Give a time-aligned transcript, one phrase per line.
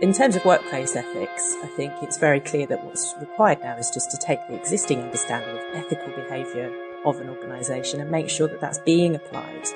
[0.00, 3.90] In terms of workplace ethics, I think it's very clear that what's required now is
[3.90, 6.72] just to take the existing understanding of ethical behaviour
[7.04, 9.66] of an organisation and make sure that that's being applied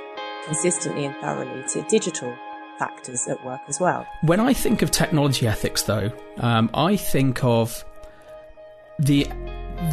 [0.45, 2.33] consistently and thoroughly to digital
[2.79, 4.07] factors at work as well.
[4.21, 7.85] When I think of technology ethics, though, um, I think of
[9.01, 9.27] the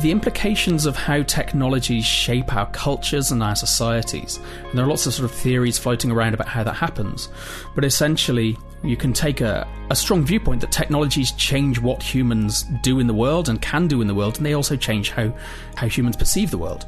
[0.02, 4.40] the implications of how technologies shape our cultures and our societies.
[4.70, 7.28] And there are lots of sort of theories floating around about how that happens.
[7.74, 13.00] But essentially, you can take a, a strong viewpoint that technologies change what humans do
[13.00, 15.34] in the world and can do in the world, and they also change how,
[15.76, 16.88] how humans perceive the world.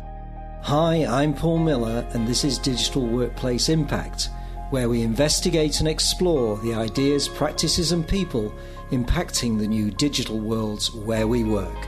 [0.64, 4.30] Hi, I'm Paul Miller, and this is Digital Workplace Impact,
[4.70, 8.54] where we investigate and explore the ideas, practices, and people
[8.92, 11.88] impacting the new digital worlds where we work.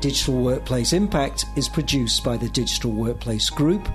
[0.00, 3.88] Digital Workplace Impact is produced by the Digital Workplace Group,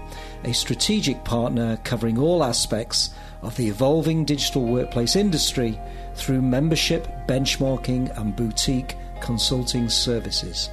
[0.44, 5.80] a strategic partner covering all aspects of the evolving digital workplace industry
[6.16, 10.70] through membership, benchmarking, and boutique consulting services.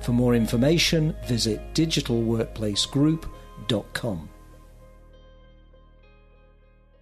[0.00, 4.28] For more information, visit digitalworkplacegroup.com.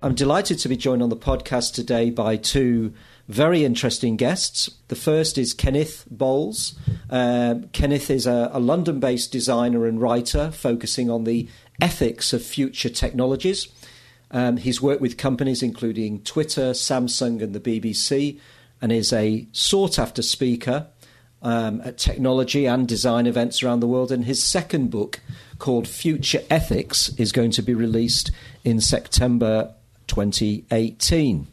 [0.03, 2.92] I'm delighted to be joined on the podcast today by two
[3.28, 4.70] very interesting guests.
[4.89, 6.78] The first is Cennydd Bowles.
[7.11, 11.48] Uh, Cennydd is a, a London based designer and writer focusing on the
[11.81, 13.67] ethics of future technologies.
[14.30, 18.41] Um, he's worked with companies including Twitter, Samsung, and the BBC,
[18.82, 20.88] and is a sought after speaker
[21.42, 24.10] um, at technology and design events around the world.
[24.10, 25.20] And his second book,
[25.58, 28.30] called Future Ethics, is going to be released
[28.64, 29.72] in September
[30.08, 31.47] 2018.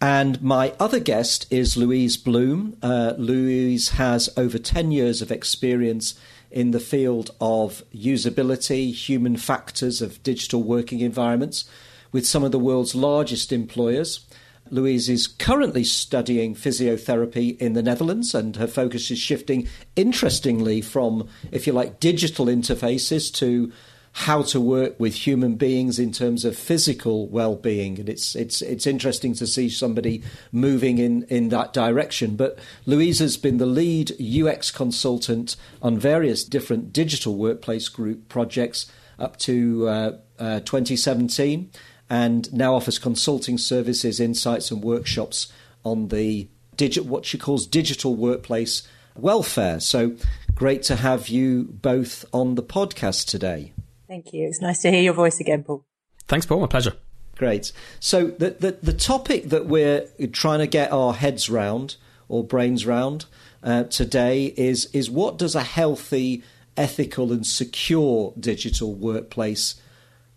[0.00, 2.76] And my other guest is Louise Bloom.
[2.82, 6.14] Uh, Louise has over 10 years of experience
[6.50, 11.64] in the field of usability, human factors of digital working environments
[12.12, 14.26] with some of the world's largest employers.
[14.70, 21.28] Louise is currently studying physiotherapy in the Netherlands, and her focus is shifting, interestingly, from,
[21.50, 23.72] if you like, digital interfaces to
[24.12, 28.00] how to work with human beings in terms of physical well-being.
[28.00, 32.34] And it's it's it's interesting to see somebody moving in in that direction.
[32.34, 38.90] But Louise has been the lead UX consultant on various different digital workplace group projects
[39.18, 41.70] up to uh, uh, 2017
[42.10, 45.52] and now offers consulting services insights and workshops
[45.84, 48.86] on the digit what she calls digital workplace
[49.16, 50.14] welfare so
[50.54, 53.72] great to have you both on the podcast today
[54.08, 54.48] Thank you.
[54.48, 55.84] It's nice to hear your voice again, Paul.
[56.26, 56.60] Thanks, Paul.
[56.60, 56.94] My pleasure.
[57.36, 57.72] Great.
[58.00, 61.96] So the, the, the topic that we're trying to get our heads round
[62.28, 63.26] or brains round
[63.62, 66.42] uh, today is is what does a healthy,
[66.76, 69.80] ethical, and secure digital workplace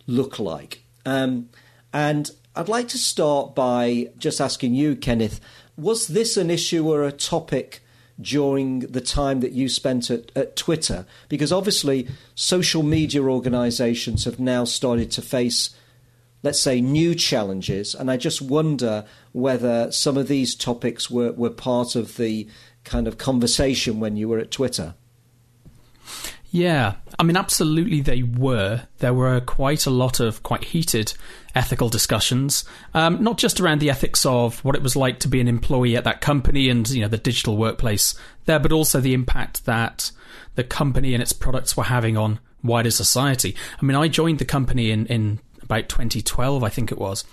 [0.06, 0.84] look like?
[1.06, 1.50] Um,
[1.94, 5.40] and I'd like to start by just asking you, Cennydd,
[5.78, 7.82] was this an issue or a topic
[8.20, 11.06] during the time that you spent at, at Twitter?
[11.30, 15.76] Because obviously, social media organizations have now started to face
[16.44, 17.94] let's say, new challenges.
[17.94, 22.48] And I just wonder whether some of these topics were, were part of the
[22.84, 24.96] kind of conversation when you were at Twitter.
[26.52, 28.82] Yeah, I mean, absolutely they were.
[28.98, 31.14] There were quite a lot of quite heated
[31.56, 35.40] ethical discussions, um, not just around the ethics of what it was like to be
[35.40, 39.14] an employee at that company and you know the digital workplace there, but also the
[39.14, 40.12] impact that
[40.56, 43.56] the company and its products were having on wider society.
[43.82, 47.24] I mean, I joined the company in in about 2012, I think it was,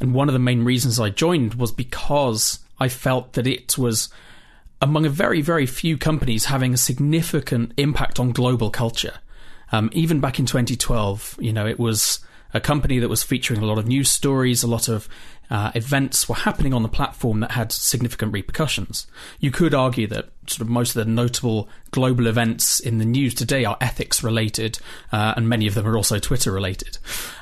[0.00, 4.08] and one of the main reasons I joined was because I felt that it was
[4.82, 9.14] among a very, very few companies having a significant impact on global culture.
[9.70, 12.18] Um, even back in 2012, you know, it was
[12.52, 15.08] a company that was featuring a lot of news stories, a lot of
[15.50, 19.06] uh, events were happening on the platform that had significant repercussions.
[19.38, 23.34] You could argue that sort of most of the notable global events in the news
[23.34, 24.78] today are ethics related,
[25.12, 26.98] uh, and many of them are also Twitter related.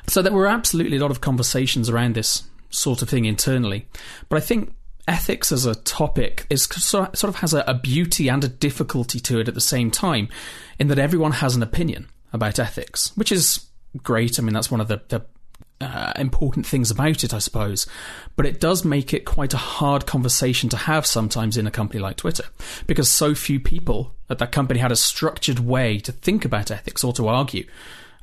[0.07, 3.87] So there were absolutely a lot of conversations around this sort of thing internally.
[4.29, 4.75] But I think
[5.11, 9.41] ethics as a topic is sort of has a, a beauty and a difficulty to
[9.41, 10.29] it at the same time,
[10.79, 13.67] in that everyone has an opinion about ethics, which is
[14.03, 14.39] great.
[14.39, 15.27] I mean, that's one of the, the
[15.81, 17.87] uh, important things about it, I suppose.
[18.37, 22.01] But it does make it quite a hard conversation to have sometimes in a company
[22.01, 22.45] like Twitter
[22.87, 27.03] because so few people at that company had a structured way to think about ethics
[27.03, 27.67] or to argue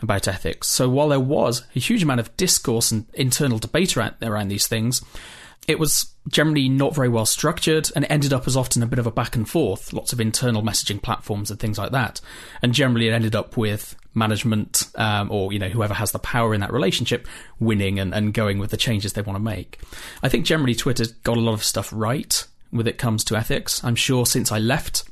[0.02, 0.68] about ethics.
[0.68, 4.68] So while there was a huge amount of discourse and internal debate around, around these
[4.68, 5.02] things,
[5.68, 9.08] it was generally not very well structured and ended up as often a bit of
[9.08, 12.22] a back and forth, lots of internal messaging platforms and things like that.
[12.62, 16.54] And generally, it ended up with management um, or you know whoever has the power
[16.54, 17.28] in that relationship
[17.60, 19.80] winning and, and going with the changes they want to make.
[20.24, 23.84] I think generally Twitter got a lot of stuff right when it comes to ethics.
[23.84, 25.04] I'm sure since I left,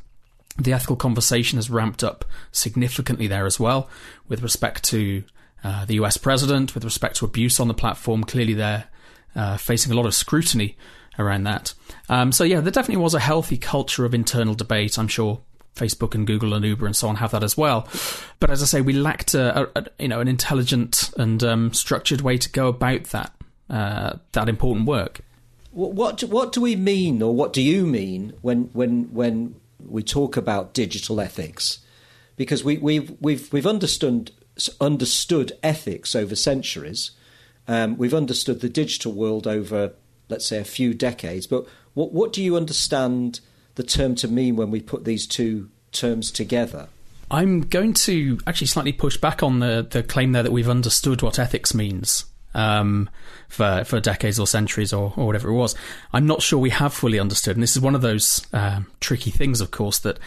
[0.58, 3.90] the ethical conversation has ramped up significantly there as well,
[4.28, 5.24] with respect to
[5.64, 8.24] uh, the US president, with respect to abuse on the platform.
[8.24, 8.86] Clearly, they're
[9.36, 10.78] uh, facing a lot of scrutiny
[11.18, 11.74] around that.
[12.10, 14.98] Um, so, yeah, there definitely was a healthy culture of internal debate.
[14.98, 15.42] I'm sure
[15.76, 17.88] Facebook and Google and Uber and so on have that as well.
[18.40, 22.22] But as I say, we lacked a, a you know an intelligent and um, structured
[22.22, 23.34] way to go about that
[23.70, 25.22] uh, that important work.
[25.72, 29.56] What what do we mean, or what do you mean when when when
[29.86, 31.80] we talk about digital ethics?
[32.38, 34.32] Because we, we've we've we've understood
[34.80, 37.12] understood ethics over centuries.
[37.68, 39.94] Um, we've understood the digital world over,
[40.30, 41.48] let's say, a few decades.
[41.48, 43.40] But what what do you understand
[43.76, 46.88] the term to mean when we put these two terms together?
[47.32, 51.24] I'm going to actually slightly push back on the, the claim there that we've understood
[51.24, 53.10] what ethics means um,
[53.50, 55.76] for for decades or centuries or, or whatever it was.
[56.14, 59.32] I'm not sure we have fully understood, and this is one of those uh, tricky
[59.32, 60.20] things, of course, that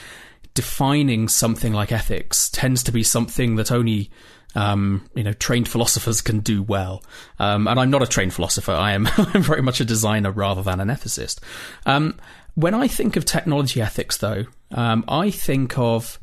[0.55, 4.11] defining something like ethics tends to be something that only
[4.55, 7.03] um, you know trained philosophers can do well.
[7.39, 8.73] Um, and I'm not a trained philosopher.
[8.73, 11.41] I am I'm very much a designer rather than an ethicist.
[11.87, 12.19] Um,
[12.55, 16.19] when I think of technology ethics, though, um, I think of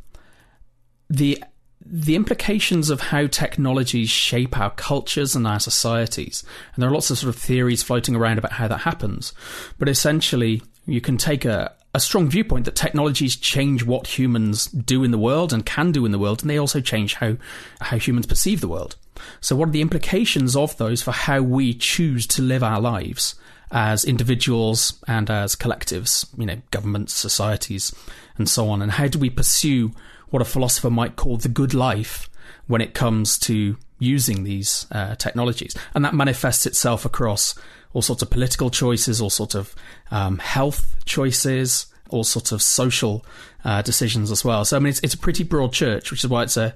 [1.10, 1.42] the
[1.86, 6.44] the implications of how technologies shape our cultures and our societies.
[6.74, 9.34] And there are lots of sort of theories floating around about how that happens.
[9.78, 15.02] But essentially, you can take a, a strong viewpoint that technologies change what humans do
[15.02, 17.38] in the world and can do in the world, and they also change how,
[17.80, 18.98] how humans perceive the world.
[19.40, 23.36] So, what are the implications of those for how we choose to live our lives
[23.72, 27.96] as individuals and as collectives, you know, governments, societies,
[28.38, 28.82] and so on?
[28.82, 29.94] And how do we pursue
[30.32, 32.30] what a philosopher might call the good life
[32.68, 35.74] when it comes to using these uh, technologies.
[35.94, 37.56] And that manifests itself across
[37.96, 39.74] all sorts of political choices, all sorts of
[40.12, 43.26] um, health choices, all sorts of social
[43.64, 44.66] uh, decisions as well.
[44.66, 46.76] So, I mean, it's, it's a pretty broad church, which is why it's a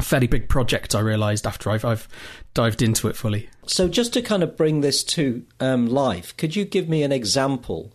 [0.00, 2.08] fairly big project, I realised after I've, I've,
[2.54, 3.48] dived into it fully.
[3.66, 7.12] So, just to kind of bring this to um, life, could you give me an
[7.12, 7.92] example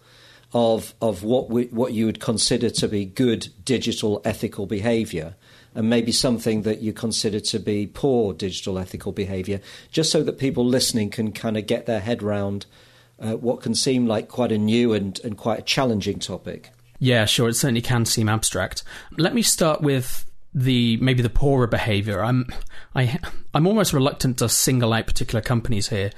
[0.54, 5.36] of of what we, what you would consider to be good digital ethical behaviour,
[5.78, 10.40] and maybe something that you consider to be poor digital ethical behaviour, just so that
[10.40, 12.66] people listening can kind of get their head round
[13.20, 16.72] uh, what can seem like quite a new and, and quite a challenging topic.
[16.98, 17.50] Yeah, sure.
[17.50, 18.84] It certainly can seem abstract.
[19.20, 22.24] Let me start with the maybe the poorer behavior.
[22.24, 22.48] I'm
[22.96, 23.20] I
[23.54, 26.10] I'm almost reluctant to single out particular companies here,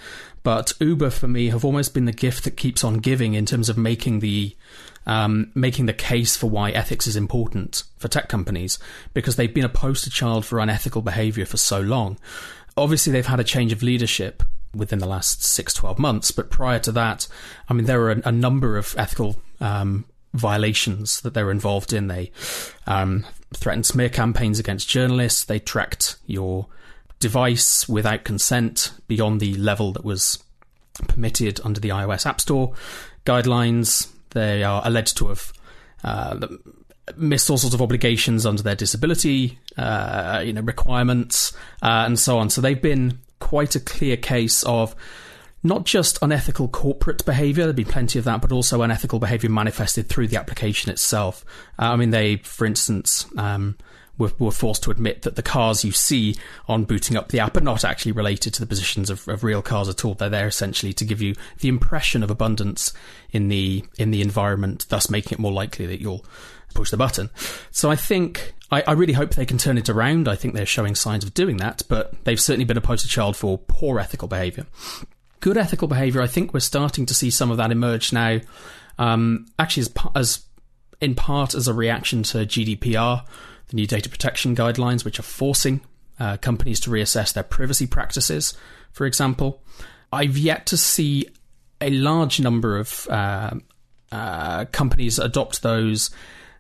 [0.42, 3.68] but Uber for me have almost been the gift that keeps on giving in terms
[3.68, 4.56] of making the
[5.06, 8.80] um, making the case for why ethics is important for tech companies
[9.14, 12.18] because they've been a poster child for unethical behavior for so long.
[12.78, 14.44] Obviously, they've had a change of leadership
[14.74, 17.28] within the last six, 12 months, but prior to that,
[17.68, 21.92] I mean, there were a, a number of ethical um, violations that they were involved
[21.92, 22.08] in.
[22.08, 22.32] They
[22.86, 25.44] um, threatened smear campaigns against journalists.
[25.44, 26.68] They tracked your
[27.20, 30.42] device without consent beyond the level that was
[31.08, 32.74] permitted under the iOS App Store
[33.26, 34.08] guidelines.
[34.32, 35.54] They are alleged to have
[36.04, 36.48] uh,
[37.18, 42.38] missed all sorts of obligations under their disability, uh, you know, requirements, uh, and so
[42.38, 42.50] on.
[42.50, 44.96] So they've been quite a clear case of
[45.62, 50.08] not just unethical corporate behavior, there'd be plenty of that, but also unethical behavior manifested
[50.08, 51.44] through the application itself.
[51.78, 53.76] Uh, I mean, they, for instance, um,
[54.20, 56.36] were, were, forced to admit that the cars you see
[56.68, 59.64] on booting up the app are not actually related to the positions of, of real
[59.64, 60.14] cars at all.
[60.14, 62.94] They're there essentially to give you the impression of abundance
[63.32, 66.24] in the in the environment, thus making it more likely that you'll
[66.76, 67.32] push the button.
[67.72, 70.28] So I think I, I, really hope they can turn it around.
[70.28, 73.36] I think they're showing signs of doing that, but they've certainly been a poster child
[73.36, 74.68] for poor ethical behaviour
[75.40, 78.40] good ethical behavior, I think we're starting to see some of that emerge now.
[78.98, 80.46] Um, actually, as, as
[81.02, 83.26] in part as a reaction to GDPR,
[83.70, 85.82] the new data protection guidelines, which are forcing
[86.20, 88.54] uh, companies to reassess their privacy practices,
[88.92, 89.64] for example.
[90.12, 91.28] I've yet to see
[91.82, 93.52] a large number of uh,
[94.12, 96.10] uh, companies adopt those,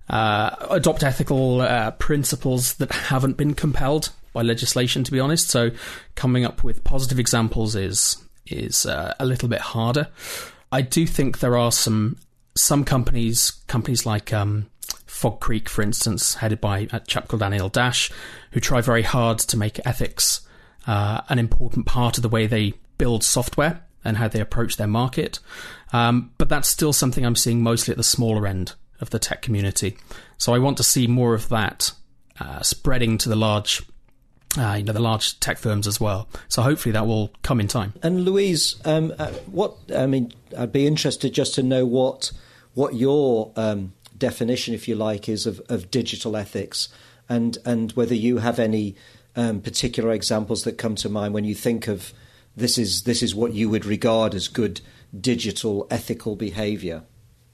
[0.09, 5.49] uh, adopt ethical uh, principles that haven't been compelled by legislation, to be honest.
[5.49, 5.71] So,
[6.15, 10.07] coming up with positive examples is is uh, a little bit harder.
[10.71, 12.17] I do think there are some
[12.55, 14.67] some companies, companies like um,
[15.19, 18.09] Fog Creek, for instance, headed by a chap called Anil Dash,
[18.51, 20.47] who try very hard to make ethics
[20.87, 24.87] uh, an important part of the way they build software and how they approach their
[24.87, 25.39] market.
[25.91, 29.41] Um, but that's still something I'm seeing mostly at the smaller end of the tech
[29.41, 29.97] community.
[30.37, 31.91] So I want to see more of that
[32.39, 33.81] uh, spreading to the large
[34.57, 36.29] uh, you know the large tech firms as well.
[36.47, 37.93] So hopefully that will come in time.
[38.01, 42.31] And Louise, um, uh, what I mean, I'd be interested just to know what
[42.73, 46.89] what your um, definition, if you like, is of, of digital ethics,
[47.27, 48.95] and and whether you have any
[49.35, 52.13] um, particular examples that come to mind when you think of
[52.55, 54.81] this is this is what you would regard as good
[55.19, 57.03] digital ethical behaviour.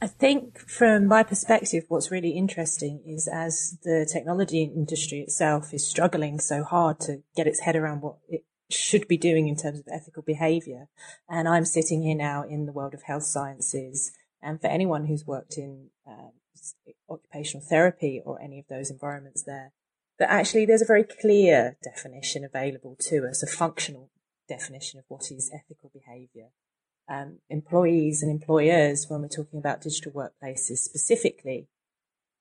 [0.01, 5.89] I think from my perspective, what's really interesting is as the technology industry itself is
[5.89, 9.79] struggling so hard to get its head around what it should be doing in terms
[9.79, 10.87] of ethical behavior.
[11.29, 14.11] And I'm sitting here now in the world of health sciences.
[14.41, 16.29] And for anyone who's worked in uh,
[17.09, 19.73] occupational therapy or any of those environments there,
[20.19, 24.09] that actually there's a very clear definition available to us, a functional
[24.47, 26.49] definition of what is ethical behavior.
[27.07, 31.67] Um, employees and employers, when we're talking about digital workplaces specifically,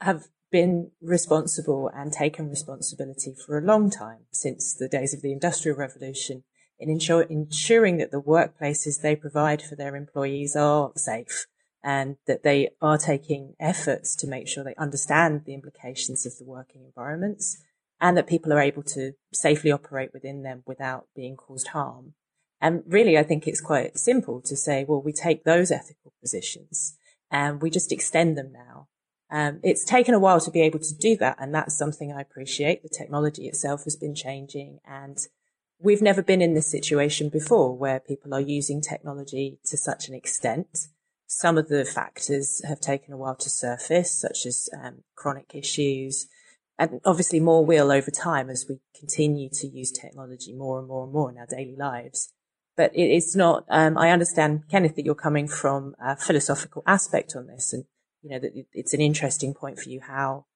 [0.00, 5.32] have been responsible and taken responsibility for a long time since the days of the
[5.32, 6.44] Industrial Revolution
[6.78, 11.46] in ensure, ensuring that the workplaces they provide for their employees are safe
[11.84, 16.44] and that they are taking efforts to make sure they understand the implications of the
[16.44, 17.62] working environments
[18.00, 22.14] and that people are able to safely operate within them without being caused harm.
[22.60, 26.96] And really, I think it's quite simple to say, well, we take those ethical positions
[27.30, 28.88] and we just extend them now
[29.30, 32.20] um, it's taken a while to be able to do that, and that's something I
[32.20, 32.82] appreciate.
[32.82, 35.18] The technology itself has been changing, and
[35.80, 40.14] we've never been in this situation before where people are using technology to such an
[40.14, 40.86] extent.
[41.36, 46.28] Some of the factors have taken a while to surface, such as um, chronic issues,
[46.78, 51.02] and obviously more will over time as we continue to use technology more and more
[51.02, 52.32] and more in our daily lives.
[52.76, 53.64] But it's not.
[53.68, 57.84] Um, I understand, Cennydd, that you're coming from a philosophical aspect on this, and
[58.22, 60.46] you know, that it's an interesting point for you how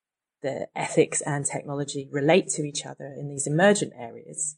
[0.43, 4.57] the ethics and technology relate to each other in these emergent areas.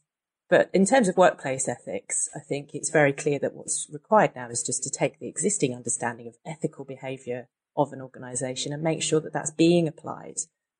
[0.51, 4.49] But in terms of workplace ethics, I think it's very clear that what's required now
[4.49, 9.01] is just to take the existing understanding of ethical behavior of an organization and make
[9.01, 10.39] sure that that's being applied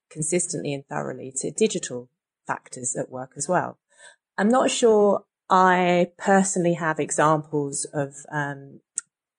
[0.09, 2.09] consistently and thoroughly to digital
[2.45, 3.77] factors at work as well.
[4.37, 8.81] I'm not sure I personally have examples of um,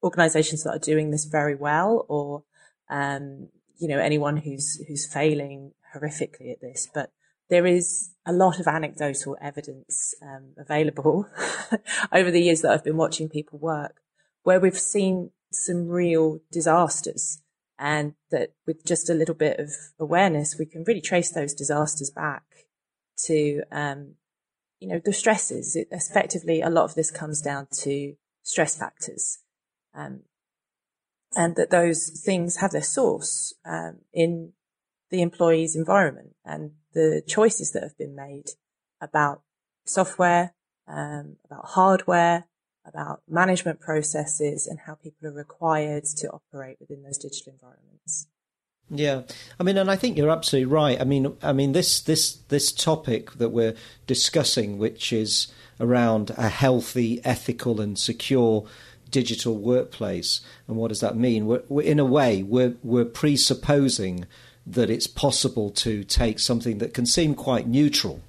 [0.02, 2.44] organizations that are doing this very well or
[2.88, 7.10] um, you know, anyone who's, who's failing horrifically at this, but
[7.52, 11.28] there is a lot of anecdotal evidence um, available
[12.12, 13.96] over the years that I've been watching people work
[14.42, 17.42] where we've seen some real disasters
[17.78, 19.68] and that with just a little bit of
[20.00, 22.44] awareness, we can really trace those disasters back
[23.26, 24.14] to, um,
[24.80, 25.76] you know, the stresses.
[25.76, 29.40] It, effectively, a lot of this comes down to stress factors.
[29.94, 30.20] Um,
[31.36, 34.54] and that those things have their source um, in
[35.10, 38.50] the employee's environment and the choices that have been made
[39.00, 39.42] about
[39.84, 40.54] software,
[40.86, 42.44] um, about hardware,
[42.86, 48.26] about management processes, and how people are required to operate within those digital environments.
[48.90, 49.22] Yeah,
[49.58, 51.00] I mean, and I think you're absolutely right.
[51.00, 53.74] I mean, I mean this this this topic that we're
[54.06, 58.66] discussing, which is around a healthy, ethical, and secure
[59.12, 60.40] digital workplace.
[60.66, 61.46] And what does that mean?
[61.46, 64.26] We're, we're, in a way, we're, we're presupposing
[64.66, 68.20] that it's possible to take something that can seem quite neutral.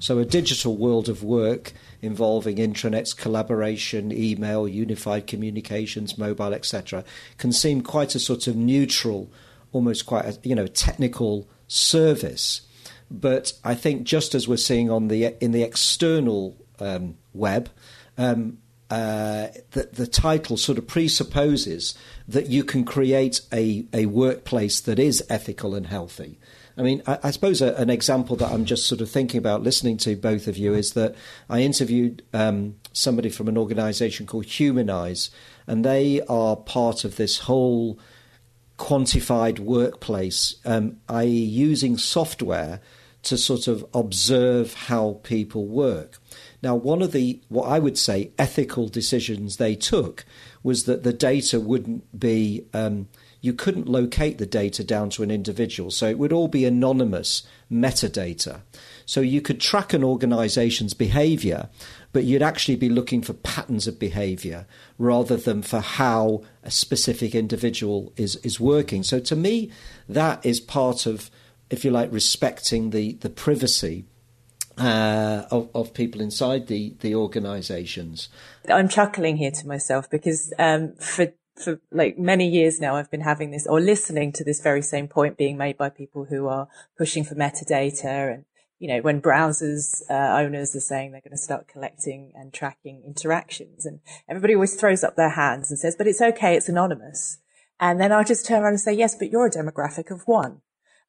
[0.00, 7.04] So, a digital world of work involving intranets, collaboration, email, unified communications, mobile, etc.,
[7.36, 9.30] can seem quite a sort of neutral,
[9.72, 12.62] almost quite a you know technical service.
[13.10, 17.70] But I think just as we're seeing on the in the external um, web,
[18.16, 18.58] um,
[18.90, 21.94] uh, the, the title sort of presupposes
[22.28, 26.38] that you can create a, a workplace that is ethical and healthy.
[26.76, 29.62] I mean, I, I suppose a, an example that I'm just sort of thinking about
[29.62, 31.14] listening to both of you is that
[31.48, 35.30] I interviewed um, somebody from an organization called Humanyze,
[35.66, 37.98] and they are part of this whole
[38.78, 42.80] quantified workplace, um, i.e., using software
[43.22, 46.18] to sort of observe how people work.
[46.62, 50.24] Now, one of the, what I would say, ethical decisions they took
[50.62, 53.08] was that the data wouldn't be, um,
[53.40, 55.90] you couldn't locate the data down to an individual.
[55.90, 58.60] So it would all be anonymous metadata.
[59.06, 61.68] So you could track an organization's behavior,
[62.12, 64.66] but you'd actually be looking for patterns of behavior
[64.98, 69.02] rather than for how a specific individual is, is working.
[69.02, 69.70] So to me,
[70.08, 71.30] that is part of,
[71.70, 74.04] if you like, respecting the, the privacy
[74.78, 78.28] uh, of, of, people inside the, the organisations.
[78.68, 83.22] I'm chuckling here to myself because um, for for like many years now, I've been
[83.22, 86.68] having this or listening to this very same point being made by people who are
[86.96, 88.44] pushing for metadata and
[88.78, 93.02] you know, when browsers uh, owners are saying they're going to start collecting and tracking
[93.04, 97.38] interactions, and everybody always throws up their hands and says, "But it's okay, it's anonymous."
[97.80, 100.62] And then I'll just turn around and say, yes, but you're a demographic of one.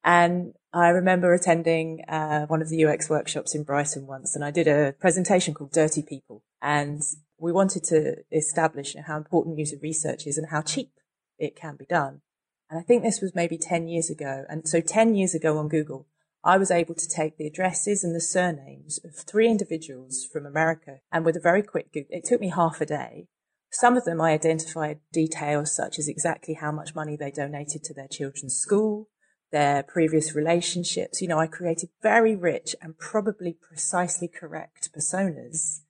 [0.04, 4.52] And I remember attending uh, one of the UX workshops in Brighton once, and I
[4.52, 6.44] did a presentation called Dirty People.
[6.62, 7.02] And
[7.38, 10.92] we wanted to establish how important user research is and how cheap
[11.38, 12.20] it can be done.
[12.68, 14.44] And I think this was maybe 10 years ago.
[14.48, 16.06] And so 10 years ago on Google,
[16.44, 21.00] I was able to take the addresses and the surnames of three individuals from America.
[21.10, 23.26] And with a very quick, Google, it took me half a day.
[23.72, 27.94] Some of them I identified details such as exactly how much money they donated to
[27.94, 29.08] their children's school,
[29.50, 31.20] their previous relationships.
[31.20, 35.80] You know, I created very rich and probably precisely correct personas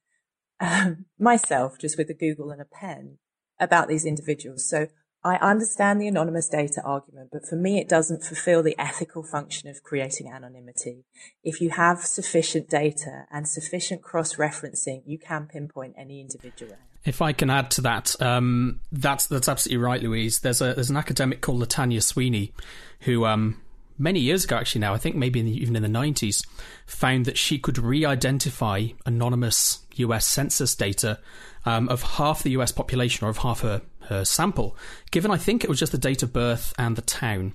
[0.61, 3.19] um, myself just with a Google and a pen
[3.59, 4.69] about these individuals.
[4.69, 4.89] So
[5.23, 9.69] I understand the anonymous data argument, but for me, it doesn't fulfill the ethical function
[9.69, 11.05] of creating anonymity.
[11.45, 16.77] If you have sufficient data and sufficient cross-referencing, you can pinpoint any individual.
[17.05, 20.41] If I can add to that, um, that's that's absolutely right, Louise.
[20.41, 22.53] There's a there's an academic called Latanya Sweeney,
[23.01, 23.61] who um,
[23.99, 26.47] many years ago, actually now I think maybe in the, even in the 90s,
[26.87, 30.27] found that she could re-identify anonymous U.S.
[30.27, 31.19] census data
[31.65, 34.77] um, of half the US population or of half her, her sample,
[35.11, 37.55] given I think it was just the date of birth and the town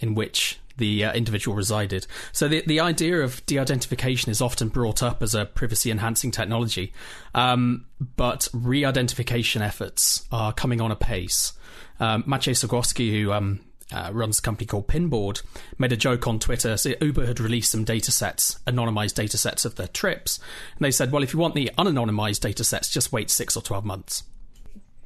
[0.00, 2.06] in which the uh, individual resided.
[2.32, 6.92] So the the idea of de-identification is often brought up as a privacy enhancing technology,
[7.34, 11.52] um, but re-identification efforts are coming on apace.
[12.00, 13.60] Um, Maciej Cegłowski, who um,
[13.92, 15.42] uh, runs a company called Pinboard,
[15.78, 16.76] made a joke on Twitter.
[16.76, 20.40] So Uber had released some data sets, anonymized data sets of their trips.
[20.76, 23.62] And they said, well, if you want the unanonymized data sets, just wait six or
[23.62, 24.24] 12 months.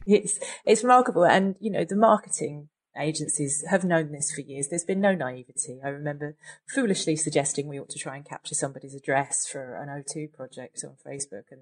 [0.07, 1.25] It's, it's remarkable.
[1.25, 4.69] And, you know, the marketing agencies have known this for years.
[4.69, 5.81] There's been no naivety.
[5.85, 6.37] I remember
[6.69, 10.97] foolishly suggesting we ought to try and capture somebody's address for an O2 project on
[11.07, 11.61] Facebook, and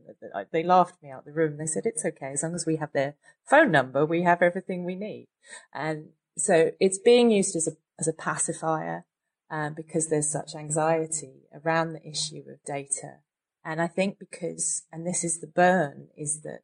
[0.53, 1.57] they laughed me out the room.
[1.57, 3.15] They said it's okay as long as we have their
[3.49, 5.27] phone number, we have everything we need.
[5.73, 9.05] And so it's being used as a as a pacifier
[9.51, 13.19] um, because there's such anxiety around the issue of data,
[13.65, 16.61] and I think because and this is the burn is that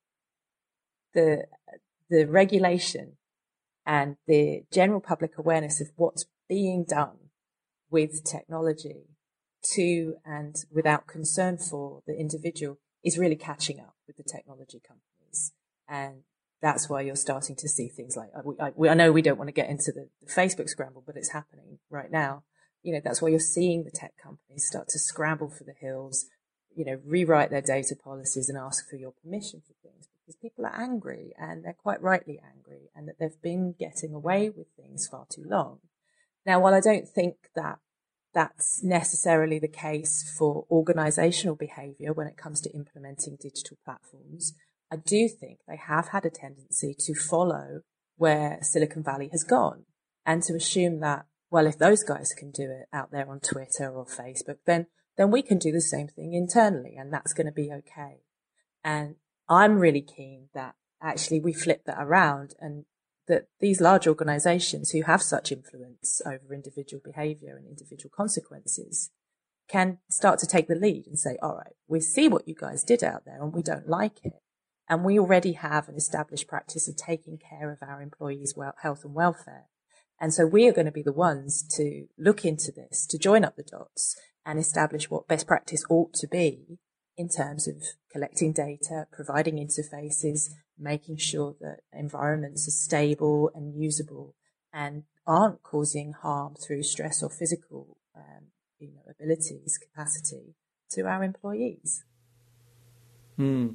[1.15, 1.47] the
[2.09, 3.17] the regulation
[3.87, 7.31] and the general public awareness of what's being done
[7.91, 9.07] with technology
[9.63, 15.53] to and without concern for the individual is really catching up with the technology companies.
[15.89, 16.23] And
[16.63, 19.39] that's why you're starting to see things like uh, I, I, I know we don't
[19.39, 22.45] want to get into the, the, Facebook scramble, but it's happening right now.
[22.83, 26.27] You know, that's why you're seeing the tech companies start to scramble for the hills,
[26.75, 30.67] you know, rewrite their data policies and ask for your permission for things because people
[30.67, 35.09] are angry and they're quite rightly angry and that they've been getting away with things
[35.09, 35.79] far too long.
[36.47, 37.79] Now, while I don't think that
[38.33, 44.55] that's necessarily the case for organizational behavior when it comes to implementing digital platforms,
[44.93, 47.81] I do think they have had a tendency to follow
[48.17, 49.85] where Silicon Valley has gone
[50.25, 53.91] and to assume that, well, if those guys can do it out there on Twitter
[53.91, 57.53] or Facebook, then, then we can do the same thing internally and that's going to
[57.53, 58.23] be okay.
[58.85, 59.17] And
[59.51, 62.85] I'm really keen that actually we flip that around and
[63.27, 69.11] that these large organizations who have such influence over individual behavior and individual consequences
[69.69, 72.85] can start to take the lead and say, all right, we see what you guys
[72.85, 74.35] did out there and we don't like it.
[74.89, 79.05] And we already have an established practice of taking care of our employees' well, health
[79.05, 79.67] and welfare.
[80.21, 83.45] And so we are going to be the ones to look into this, to join
[83.45, 86.79] up the dots and establish what best practice ought to be
[87.21, 87.77] in terms of
[88.11, 94.35] collecting data, providing interfaces, making sure that environments are stable and usable
[94.73, 98.47] and aren't causing harm through stress or physical um,
[98.79, 100.55] you know, abilities, capacity
[100.89, 102.05] to our employees.
[103.39, 103.75] Mm.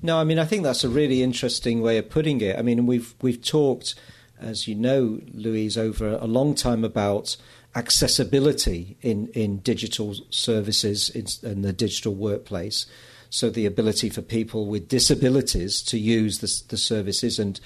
[0.00, 2.56] No, I mean I think that's a really interesting way of putting it.
[2.56, 3.96] I mean we've we've talked,
[4.38, 7.36] as you know, Louise, over a long time about
[7.74, 12.86] accessibility in in digital services in, in the digital workplace.
[13.30, 17.58] So the ability for people with disabilities to use the, the services and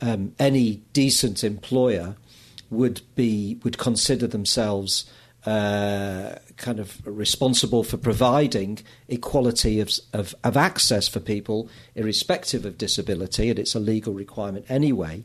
[0.00, 2.16] um, any decent employer
[2.70, 5.04] would be would consider themselves
[5.46, 12.76] uh, kind of responsible for providing equality of, of, of, access for people, irrespective of
[12.76, 15.22] disability, and it's a legal requirement anyway.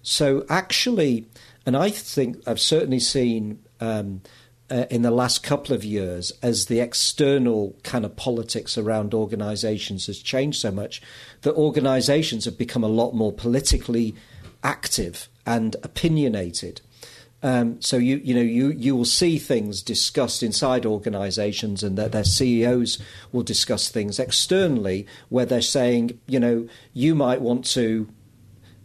[0.00, 1.26] So, actually,
[1.66, 4.22] and I think I've certainly seen um,
[4.70, 10.06] uh, in the last couple of years as the external kind of politics around organizations
[10.06, 11.02] has changed so much
[11.42, 14.14] that organizations have become a lot more politically
[14.62, 16.80] active and opinionated.
[17.42, 22.12] Um, so you you know you you will see things discussed inside organisations, and that
[22.12, 22.98] their CEOs
[23.32, 28.08] will discuss things externally where they're saying, you know, you might want to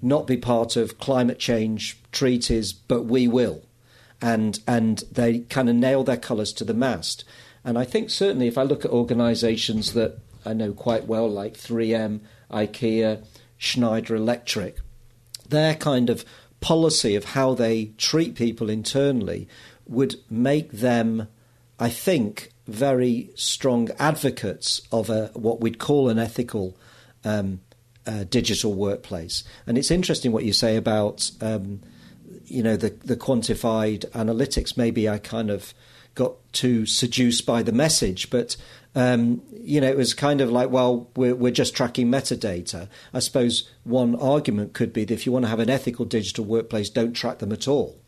[0.02, 3.62] not be part of climate change treaties, but we will.
[4.22, 7.24] And, and they kind of nail their colours to the mast.
[7.64, 11.54] And I think certainly if I look at organisations that I know quite well, like
[11.54, 13.24] 3M, IKEA,
[13.58, 14.78] Schneider Electric,
[15.48, 16.26] their kind of
[16.62, 19.48] policy of how they treat people internally
[19.88, 21.28] would make them,
[21.80, 26.78] I think, very strong advocates of a, what we'd call an ethical
[27.24, 27.62] um,
[28.06, 29.44] uh, digital workplace.
[29.66, 31.82] And it's interesting what you say about, um,
[32.50, 34.78] you know, the, the quantified analytics.
[34.78, 35.74] Maybe I kind of
[36.16, 38.58] got too seduced by the message, but
[38.96, 42.90] um, you know, it was kind of like, well, we're, we're just tracking metadata.
[43.14, 46.46] I suppose one argument could be that if you want to have an ethical digital
[46.46, 48.00] workplace, don't track them at all.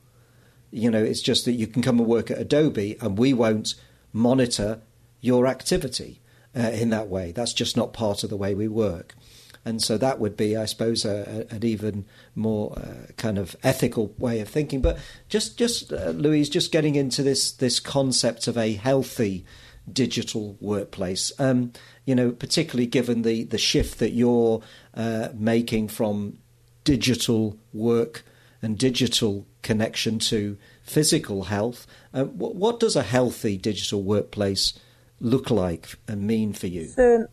[0.71, 3.75] You know, it's just that you can come and work at Adobe and we won't
[4.11, 4.81] monitor
[5.19, 6.19] your activity
[6.55, 7.31] uh, in that way.
[7.31, 9.15] That's just not part of the way we work.
[9.63, 13.55] And so that would be, I suppose, a, a, an even more uh, kind of
[13.63, 14.81] ethical way of thinking.
[14.81, 14.97] But
[15.29, 19.45] just, just uh, Louise, just getting into this this concept of a healthy
[19.91, 21.31] digital workplace.
[21.37, 21.73] Um,
[22.05, 24.61] you know, particularly given the the shift that you're
[24.95, 26.39] uh, making from
[26.83, 28.23] digital work
[28.61, 31.87] and digital connection to physical health.
[32.13, 34.77] Uh, what, what, does a healthy digital workplace
[35.19, 36.87] look like and mean for you?
[36.89, 37.29] For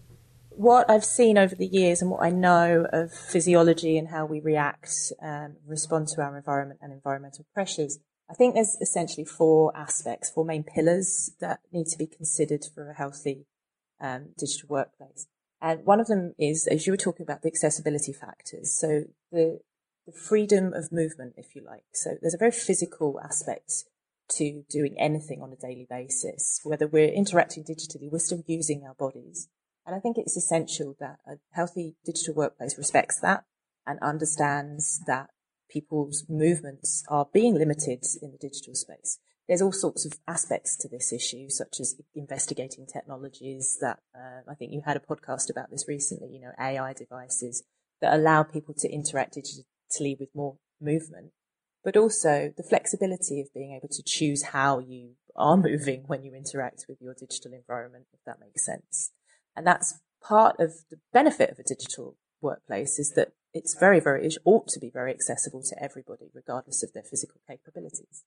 [0.59, 4.41] what I've seen over the years and what I know of physiology and how we
[4.41, 4.91] react
[5.21, 10.45] and respond to our environment and environmental pressures, I think there's essentially four aspects, four
[10.45, 13.47] main pillars that need to be considered for a healthy
[14.01, 15.29] um, digital workplace.
[15.63, 18.77] And one of them is, as you were talking about, the accessibility factors.
[18.77, 19.61] So the,
[20.07, 21.85] the freedom of movement, if you like.
[21.95, 23.85] So there's a very physical aspect
[24.31, 26.61] to doing anything on a daily basis.
[26.65, 29.49] Whether we're interacting digitally, we're still using our bodies.
[29.89, 33.45] And I think it's essential that a healthy digital workplace respects that
[33.87, 35.31] and understands that
[35.71, 39.19] people's movements are being limited in the digital space.
[39.49, 44.55] There's all sorts of aspects to this issue, such as investigating technologies that uh, I
[44.57, 47.65] think you had a podcast about this recently, you know, AI devices
[48.03, 51.31] that allow people to interact digitally with more movement,
[51.83, 56.35] but also the flexibility of being able to choose how you are moving when you
[56.35, 59.13] interact with your digital environment, if that makes sense.
[59.59, 64.25] And that's part of the benefit of a digital workplace is that it's very, very,
[64.25, 68.23] it ought to be very accessible to everybody, regardless of their physical capabilities.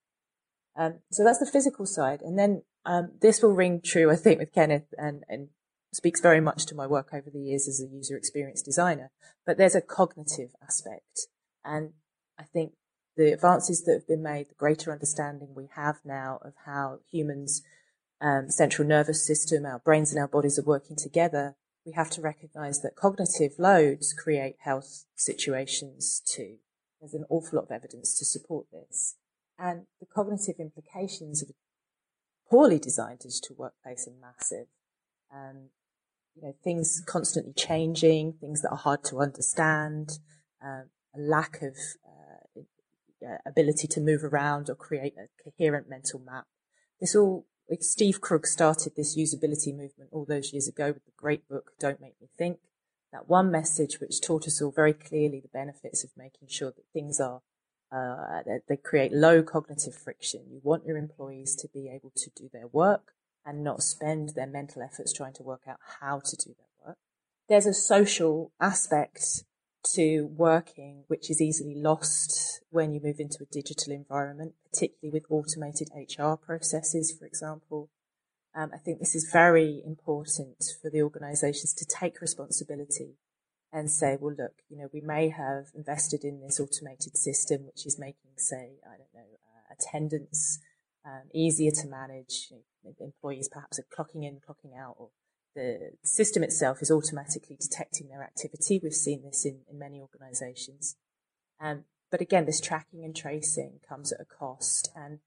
[0.75, 2.21] Um, so that's the physical side.
[2.21, 5.49] And then um, this will ring true, I think, with Cennydd and, and
[5.93, 9.11] speaks very much to my work over the years as a user experience designer.
[9.45, 11.27] But there's a cognitive aspect.
[11.63, 11.91] And
[12.37, 12.73] I think
[13.15, 17.61] the advances that have been made, the greater understanding we have now of how humans'
[18.21, 21.55] um, central nervous system, our brains and our bodies are working together,
[21.85, 26.57] we have to recognize that cognitive loads create health situations too.
[26.99, 29.15] There's an awful lot of evidence to support this.
[29.57, 31.53] And the cognitive implications of a
[32.49, 34.67] poorly designed digital workplace are massive.
[35.33, 35.69] Um,
[36.35, 40.19] you know, things constantly changing, things that are hard to understand,
[40.63, 41.75] um, a lack of
[43.25, 46.45] uh, ability to move around or create a coherent mental map.
[46.99, 47.45] This all
[47.79, 52.01] Steve Krug started this usability movement all those years ago with the great book Don't
[52.01, 52.59] Make Me Think.
[53.13, 56.85] That one message which taught us all very clearly the benefits of making sure that
[56.93, 57.41] things are
[57.91, 60.43] uh, that they create low cognitive friction.
[60.49, 63.13] You want your employees to be able to do their work
[63.45, 66.97] and not spend their mental efforts trying to work out how to do their work.
[67.49, 69.43] There's a social aspect
[69.95, 75.25] to working, which is easily lost when you move into a digital environment, particularly with
[75.29, 77.89] automated HR processes, for example.
[78.53, 83.15] Um, I think this is very important for the organisations to take responsibility
[83.71, 87.85] and say, well, look, you know, we may have invested in this automated system, which
[87.85, 90.59] is making, say, I don't know, uh, attendance
[91.05, 92.47] um, easier to manage.
[92.51, 95.09] You know, employees perhaps are clocking in, clocking out, or
[95.55, 98.79] the system itself is automatically detecting their activity.
[98.81, 100.95] We've seen this in, in many organizations.
[101.59, 104.89] Um, but again, this tracking and tracing comes at a cost.
[104.95, 105.19] And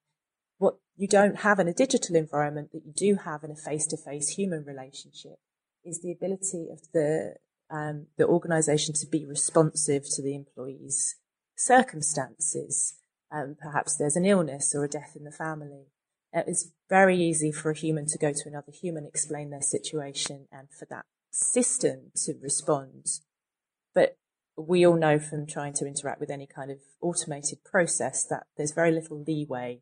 [0.58, 4.30] what you don't have in a digital environment that you do have in a face-to-face
[4.30, 5.38] human relationship
[5.84, 7.36] is the ability of the
[7.70, 11.16] um, the organization to be responsive to the employee's
[11.56, 12.94] circumstances.
[13.32, 15.86] Um, perhaps there's an illness or a death in the family.
[16.34, 20.68] It's very easy for a human to go to another human, explain their situation, and
[20.70, 23.06] for that system to respond.
[23.94, 24.18] But
[24.56, 28.72] we all know from trying to interact with any kind of automated process that there's
[28.72, 29.80] very little leeway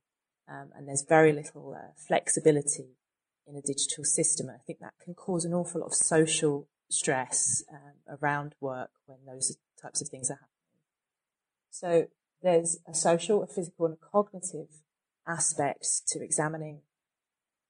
[0.48, 2.96] um, and there's very little uh, flexibility
[3.46, 4.48] in a digital system.
[4.48, 8.90] And I think that can cause an awful lot of social stress um, around work
[9.06, 10.48] when those types of things are happening.
[11.70, 12.06] So
[12.42, 14.68] there's a social, a physical and a cognitive
[15.26, 16.80] aspect to examining,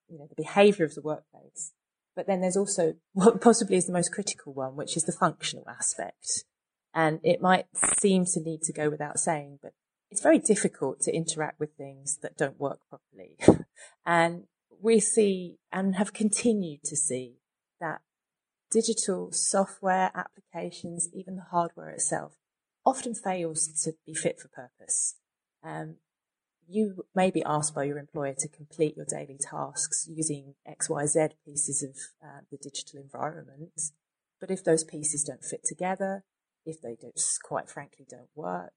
[0.07, 1.71] you know, the behavior of the workplace.
[2.15, 5.67] But then there's also what possibly is the most critical one, which is the functional
[5.69, 6.43] aspect.
[6.93, 7.65] And it might
[7.99, 9.73] seem to need to go without saying, but
[10.11, 13.37] it's very difficult to interact with things that don't work properly.
[14.05, 14.43] and
[14.79, 17.37] we see and have continued to see
[17.79, 18.01] that
[18.69, 22.33] digital software applications, even the hardware itself,
[22.85, 25.15] often fails to be fit for purpose.
[25.63, 25.95] Um,
[26.67, 31.83] you may be asked by your employer to complete your daily tasks using XYZ pieces
[31.83, 31.97] of
[32.27, 33.81] uh, the digital environment.
[34.39, 36.23] But if those pieces don't fit together,
[36.65, 38.73] if they don't, quite frankly, don't work,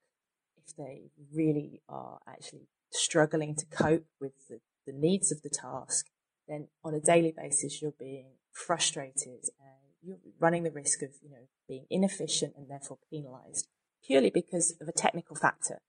[0.56, 6.06] if they really are actually struggling to cope with the, the needs of the task,
[6.48, 11.30] then on a daily basis, you're being frustrated and you're running the risk of, you
[11.30, 13.68] know, being inefficient and therefore penalized
[14.06, 15.80] purely because of a technical factor.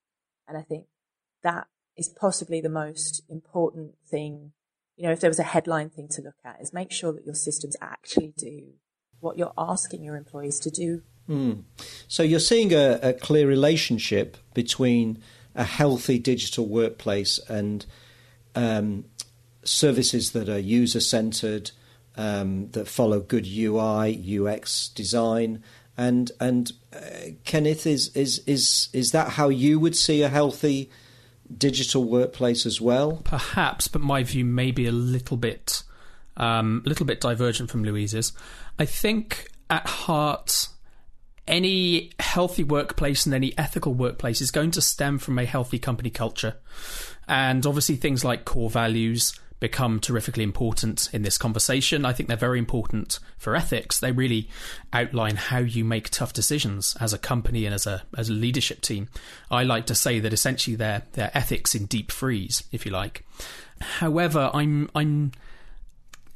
[0.48, 0.86] And I think
[1.44, 4.52] that is possibly the most important thing.
[4.96, 7.26] You know, if there was a headline thing to look at, is make sure that
[7.26, 8.74] your systems actually do
[9.20, 11.02] what you're asking your employees to do.
[11.28, 11.64] Mm.
[12.08, 15.22] So you're seeing a, a, clear relationship between
[15.56, 17.86] a healthy digital workplace and
[18.56, 19.06] um,
[19.64, 21.72] services that are user centered,
[22.16, 25.64] um, that follow good UI, UX design,
[25.98, 30.90] and and uh, Cennydd is is is is that how you would see a healthy
[31.56, 33.22] digital workplace as well?
[33.24, 35.84] Perhaps, but my view may be a little bit,
[36.36, 38.34] um, little bit divergent from Louise's.
[38.80, 40.68] I think at heart,
[41.48, 46.10] any healthy workplace and any ethical workplace is going to stem from a healthy company
[46.10, 46.56] culture,
[47.28, 52.06] and obviously things like core values become terrifically important in this conversation.
[52.06, 54.00] I think they're very important for ethics.
[54.00, 54.50] They really
[54.94, 58.82] outline how you make tough decisions as a company and as a as a leadership
[58.82, 59.10] team.
[59.50, 63.26] I like to say that essentially they're they're ethics in deep freeze, if you like.
[63.82, 65.32] However, I'm I'm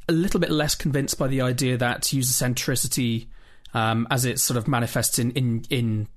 [0.10, 3.28] a little bit less convinced by the idea that user centricity,
[3.74, 6.08] um, as it sort of manifests in, in in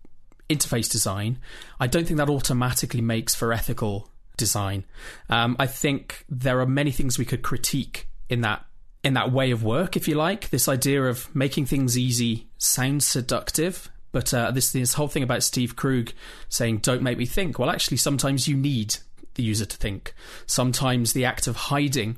[0.48, 1.38] interface design,
[1.80, 4.84] I don't think that automatically makes for ethical design.
[5.28, 8.64] Um, I think there are many things we could critique in that
[9.02, 10.48] in that way of work, if you like.
[10.48, 15.42] This idea of making things easy sounds seductive, but uh, this this whole thing about
[15.42, 16.12] Steve Krug
[16.48, 18.96] saying "Don't make me think." Well, actually, sometimes you need
[19.34, 20.14] the user to think.
[20.46, 22.16] Sometimes the act of hiding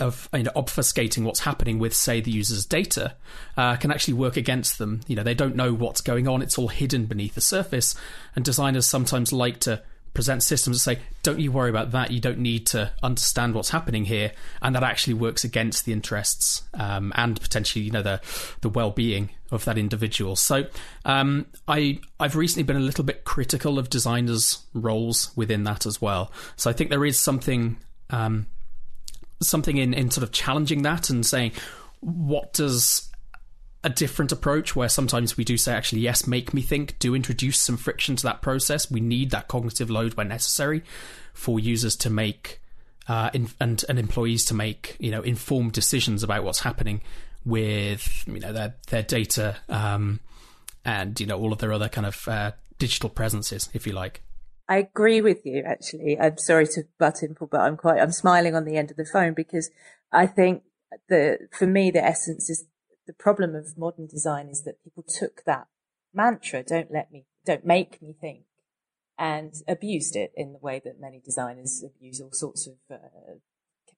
[0.00, 3.14] of you know, obfuscating what's happening with, say, the user's data,
[3.56, 5.00] uh, can actually work against them.
[5.06, 7.94] You know, they don't know what's going on; it's all hidden beneath the surface.
[8.36, 9.82] And designers sometimes like to
[10.14, 13.70] present systems that say, don't you worry about that, you don't need to understand what's
[13.70, 18.20] happening here, and that actually works against the interests um, and potentially, you know, the
[18.60, 20.36] the well being of that individual.
[20.36, 20.66] So
[21.04, 26.00] um, I I've recently been a little bit critical of designers' roles within that as
[26.00, 26.32] well.
[26.56, 27.78] So I think there is something
[28.10, 28.46] um,
[29.40, 31.52] something in in sort of challenging that and saying
[32.00, 33.07] what does
[33.88, 37.58] a different approach where sometimes we do say, actually, yes, make me think, do introduce
[37.58, 38.90] some friction to that process.
[38.90, 40.82] We need that cognitive load when necessary
[41.32, 42.60] for users to make
[43.08, 47.00] uh, in, and, and employees to make, you know, informed decisions about what's happening
[47.46, 50.20] with, you know, their, their data um,
[50.84, 54.22] and, you know, all of their other kind of uh, digital presences, if you like.
[54.68, 56.20] I agree with you, actually.
[56.20, 59.06] I'm sorry to butt in, but I'm quite, I'm smiling on the end of the
[59.06, 59.70] phone because
[60.12, 60.64] I think
[61.08, 62.66] the, for me, the essence is
[63.08, 65.66] the problem of modern design is that people took that
[66.12, 68.42] mantra, don't let me, don't make me think,
[69.18, 73.36] and abused it in the way that many designers abuse all sorts of uh,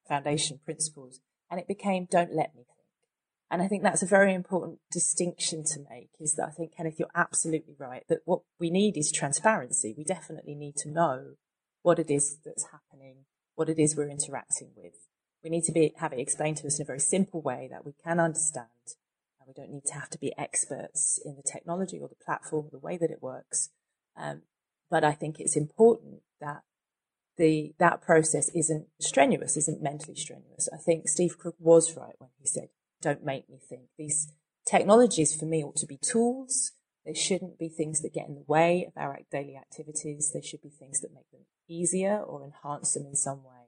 [0.08, 1.18] foundation principles.
[1.50, 2.78] And it became, don't let me think.
[3.50, 7.00] And I think that's a very important distinction to make is that I think, Cennydd,
[7.00, 9.92] you're absolutely right that what we need is transparency.
[9.98, 11.32] We definitely need to know
[11.82, 13.24] what it is that's happening,
[13.56, 14.94] what it is we're interacting with.
[15.42, 17.84] We need to be, have it explained to us in a very simple way that
[17.84, 18.66] we can understand
[19.38, 22.66] And we don't need to have to be experts in the technology or the platform
[22.66, 23.70] or the way that it works.
[24.16, 24.42] Um,
[24.90, 26.62] but I think it's important that
[27.36, 30.68] the that process isn't strenuous, isn't mentally strenuous.
[30.72, 32.68] I think Steve Krug was right when he said,
[33.00, 34.32] "Don't make me think." These
[34.66, 36.72] technologies for me ought to be tools.
[37.06, 40.32] They shouldn't be things that get in the way of our daily activities.
[40.32, 43.59] They should be things that make them easier or enhance them in some way.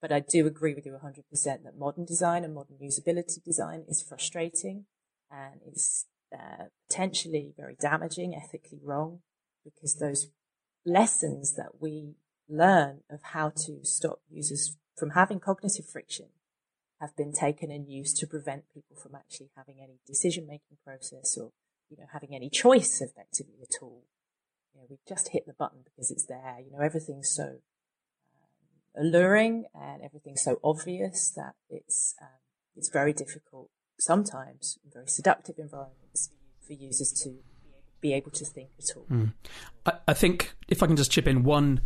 [0.00, 4.02] But I do agree with you 100% that modern design and modern usability design is
[4.02, 4.84] frustrating
[5.30, 9.20] and is uh, potentially very damaging, ethically wrong,
[9.64, 10.28] because those
[10.86, 12.14] lessons that we
[12.48, 16.26] learn of how to stop users from having cognitive friction
[17.00, 21.36] have been taken and used to prevent people from actually having any decision making process
[21.36, 21.50] or
[21.90, 24.04] you know having any choice effectively at all
[24.78, 26.58] you know, we just hit the button because it's there.
[26.64, 27.58] You know, everything's so
[28.96, 32.28] alluring and everything's so obvious that it's um,
[32.76, 36.30] it's very difficult sometimes in very seductive environments
[36.66, 37.38] for users to
[38.00, 39.06] be able to think at all.
[39.10, 39.32] Mm.
[39.84, 41.80] I, I, think if I can just chip in one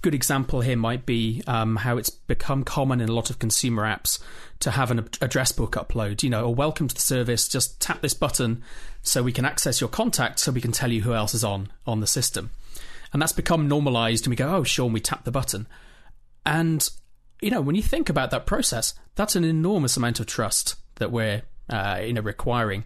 [0.00, 3.82] good example here might be um, how it's become common in a lot of consumer
[3.82, 4.18] apps
[4.60, 6.22] to have an address book upload.
[6.22, 8.62] You know, or welcome to the service, just tap this button
[9.02, 11.70] so we can access your contact so we can tell you who else is on
[11.86, 12.50] on the system.
[13.12, 15.66] And that's become normalized and we go, oh, sure, and we tap the button.
[16.44, 16.88] And,
[17.40, 21.12] you know, when you think about that process, that's an enormous amount of trust that
[21.12, 22.84] we're, uh, you know, requiring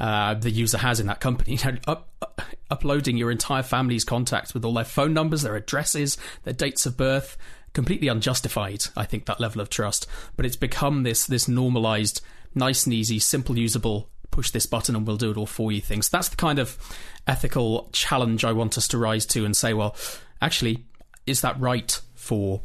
[0.00, 1.58] uh, the user has in that company.
[1.64, 5.56] You know, up, up, uploading your entire family's contacts with all their phone numbers, their
[5.56, 7.36] addresses, their dates of birth,
[7.74, 8.84] completely unjustified.
[8.96, 12.22] I think that level of trust, but it's become this this normalized,
[12.54, 14.08] nice and easy, simple, usable.
[14.30, 15.80] Push this button and we'll do it all for you.
[15.80, 16.08] Things.
[16.08, 16.78] That's the kind of
[17.26, 19.96] ethical challenge I want us to rise to and say, well,
[20.40, 20.84] actually,
[21.26, 22.62] is that right for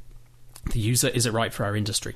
[0.72, 1.08] the user?
[1.10, 2.16] Is it right for our industry?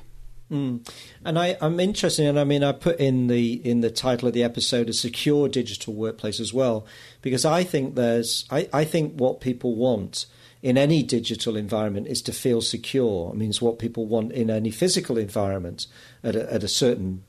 [0.51, 0.87] Mm.
[1.23, 4.33] And I, am interested, and I mean, I put in the in the title of
[4.33, 6.87] the episode a secure digital workplace as well,
[7.21, 10.25] because I think there's, I, I think what people want
[10.61, 13.29] in any digital environment is to feel secure.
[13.31, 15.85] It means what people want in any physical environment
[16.23, 17.23] at a, at a certain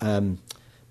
[0.00, 0.38] um,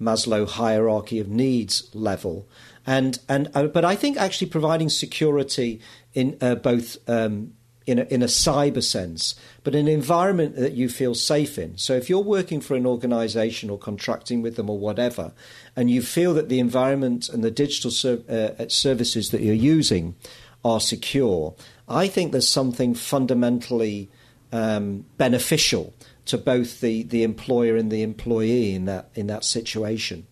[0.01, 2.47] Maslow hierarchy of needs level.
[2.87, 5.81] And and uh, but I think actually providing security
[6.13, 7.53] in uh, both um,
[7.85, 11.77] in a, in a cyber sense, but an environment that you feel safe in.
[11.77, 15.33] So if you're working for an organization or contracting with them or whatever,
[15.75, 19.53] and you feel that the environment and the digital ser- uh, uh, services that you're
[19.53, 20.15] using
[20.63, 21.53] are secure,
[21.87, 24.09] I think there's something fundamentally
[24.51, 25.93] um, beneficial
[26.25, 30.25] to both the, the employer and the employee in that in that situation.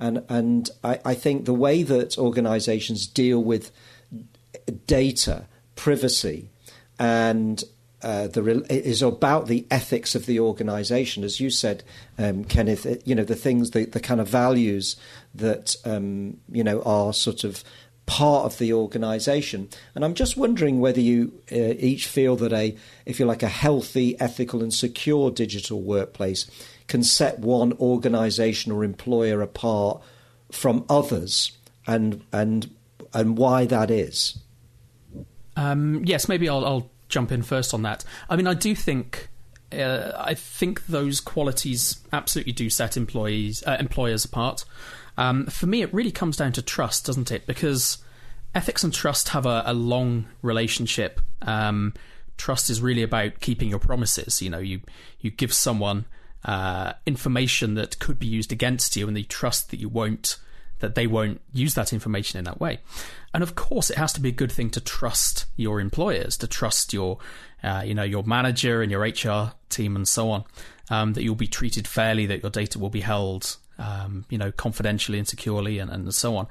[0.00, 3.70] And and I, I think the way that organizations deal with
[4.86, 6.48] data, privacy,
[6.98, 7.62] and
[8.02, 11.82] uh, the is about the ethics of the organisation, as you said,
[12.18, 13.00] um, Cennydd.
[13.06, 14.96] You know the things, the, the kind of values
[15.34, 17.64] that um, you know are sort of
[18.04, 19.70] part of the organisation.
[19.94, 22.76] And I'm just wondering whether you uh, each feel that a,
[23.06, 26.50] if you like, a healthy, ethical, and secure digital workplace
[26.86, 30.02] can set one organisation or employer apart
[30.52, 31.52] from others,
[31.86, 32.70] and and
[33.14, 34.38] and why that is.
[35.56, 38.02] Um, yes, maybe I'll, I'll, jump in first on that.
[38.30, 39.28] I mean, I do think.
[39.70, 44.64] Uh, I think those qualities absolutely do set employees uh, employers apart.
[45.16, 47.46] Um, for me, it really comes down to trust, doesn't it?
[47.46, 47.98] Because
[48.54, 51.20] ethics and trust have a, a long relationship.
[51.42, 51.92] Um,
[52.36, 54.40] trust is really about keeping your promises.
[54.40, 54.80] You know, you
[55.20, 56.06] you give someone
[56.44, 60.38] uh, information that could be used against you, and they trust that you won't
[60.84, 62.78] that they won't use that information in that way.
[63.32, 66.46] And of course, it has to be a good thing to trust your employers, to
[66.46, 67.18] trust your,
[67.62, 70.44] uh, you know, your manager and your HR team and so on,
[70.90, 74.52] um, that you'll be treated fairly, that your data will be held, um, you know,
[74.52, 76.46] confidentially and securely, and, and so on.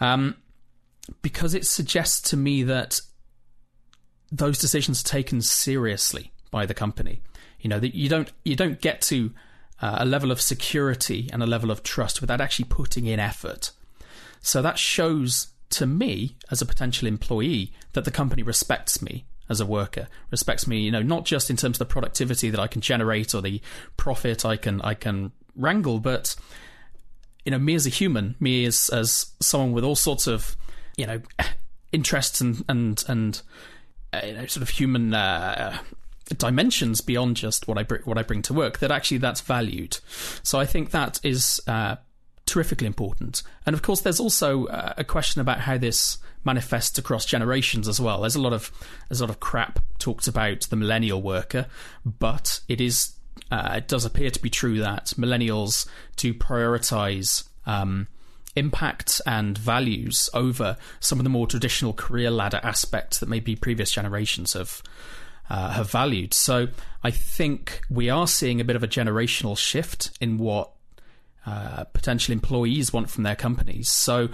[0.00, 0.34] Um,
[1.22, 3.00] because it suggests to me that
[4.30, 7.22] those decisions are taken seriously by the company.
[7.60, 9.32] You know that you don't you don't get to
[9.80, 13.70] uh, a level of security and a level of trust without actually putting in effort.
[14.40, 19.60] So that shows to me as a potential employee that the company respects me as
[19.60, 22.66] a worker, respects me, you know, not just in terms of the productivity that I
[22.66, 23.60] can generate or the
[23.96, 26.36] profit I can I can wrangle, but
[27.44, 30.56] you know, me as a human, me as as someone with all sorts of,
[30.96, 31.20] you know,
[31.92, 33.42] interests and and and
[34.12, 35.78] uh, you know, sort of human uh,
[36.36, 38.78] dimensions beyond just what I br- what I bring to work.
[38.78, 39.98] That actually that's valued.
[40.42, 41.96] So I think that is uh,
[42.46, 43.42] terrifically important.
[43.66, 48.00] And of course, there's also uh, a question about how this manifests across generations as
[48.00, 48.22] well.
[48.22, 48.72] There's a lot of
[49.08, 51.66] there's a lot of crap talked about the millennial worker,
[52.04, 53.12] but it is
[53.50, 55.86] uh, it does appear to be true that millennials
[56.16, 57.44] do prioritize.
[57.66, 58.08] Um,
[58.56, 63.92] impact and values over some of the more traditional career ladder aspects that maybe previous
[63.92, 64.82] generations have
[65.50, 66.34] uh, have valued.
[66.34, 66.68] So
[67.02, 70.72] I think we are seeing a bit of a generational shift in what
[71.46, 73.88] uh, potential employees want from their companies.
[73.88, 74.28] So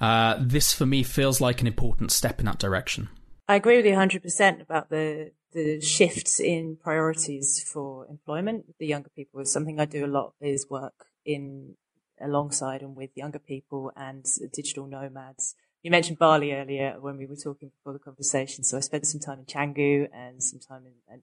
[0.00, 3.08] uh, this, for me, feels like an important step in that direction.
[3.48, 8.86] I agree with you 100% about the the shifts in priorities for employment with the
[8.86, 10.94] younger people is something I do a lot is work
[11.26, 11.76] in
[12.20, 17.36] alongside and with younger people and digital nomads you mentioned Bali earlier when we were
[17.36, 18.64] talking before the conversation.
[18.64, 21.22] So I spent some time in Canggu and some time in, and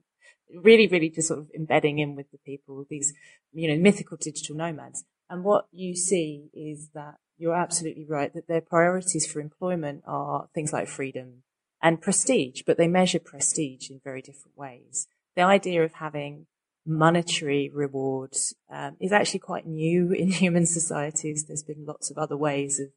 [0.62, 3.14] really, really just sort of embedding in with the people, these,
[3.52, 5.04] you know, mythical digital nomads.
[5.28, 10.48] And what you see is that you're absolutely right that their priorities for employment are
[10.54, 11.42] things like freedom
[11.82, 15.06] and prestige, but they measure prestige in very different ways.
[15.36, 16.46] The idea of having
[16.86, 21.44] monetary rewards um, is actually quite new in human societies.
[21.46, 22.88] There's been lots of other ways of,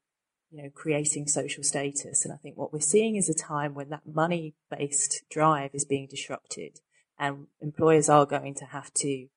[0.54, 2.24] you know, creating social status.
[2.24, 5.84] And I think what we're seeing is a time when that money based drive is
[5.84, 6.80] being disrupted
[7.18, 9.28] and employers are going to have to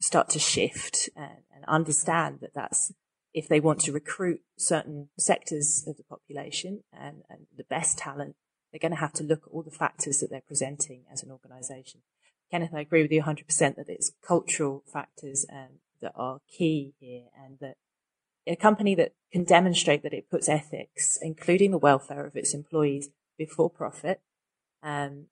[0.00, 2.92] start to shift and, and understand that that's
[3.32, 8.36] if they want to recruit certain sectors of the population and, and the best talent,
[8.70, 11.30] they're going to have to look at all the factors that they're presenting as an
[11.30, 12.00] organization.
[12.52, 17.24] Cennydd, I agree with you 100% that it's cultural factors um, that are key here
[17.44, 17.76] and that
[18.46, 23.08] a company that can demonstrate that it puts ethics, including the welfare of its employees,
[23.36, 24.20] before profit,
[24.82, 25.26] um,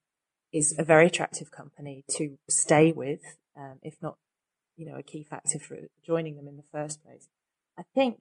[0.52, 3.20] is a very attractive company to stay with,
[3.56, 4.16] um, if not,
[4.76, 7.28] you know, a key factor for joining them in the first place.
[7.78, 8.20] I think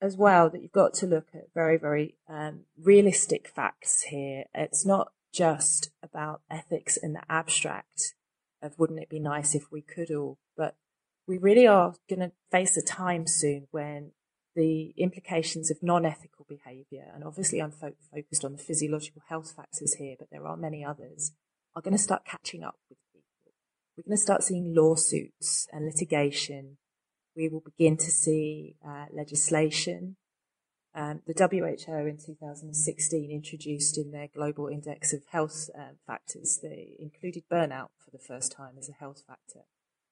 [0.00, 4.44] as well that you've got to look at very, very um, realistic facts here.
[4.54, 8.14] It's not just about ethics in the abstract
[8.60, 10.76] of wouldn't it be nice if we could all, but
[11.26, 14.12] we really are going to face a time soon when
[14.54, 19.94] the implications of non-ethical behaviour, and obviously I'm fo- focused on the physiological health factors
[19.94, 21.32] here, but there are many others,
[21.74, 23.52] are going to start catching up with people.
[23.96, 26.76] We're going to start seeing lawsuits and litigation
[27.36, 30.16] we will begin to see uh, legislation.
[30.94, 36.96] Um, the WHO in 2016 introduced in their global index of health uh, factors, they
[36.98, 39.60] included burnout for the first time as a health factor.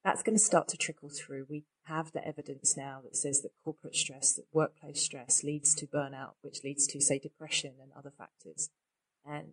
[0.05, 1.47] That's going to start to trickle through.
[1.49, 5.87] We have the evidence now that says that corporate stress, that workplace stress leads to
[5.87, 8.71] burnout, which leads to, say, depression and other factors.
[9.27, 9.53] And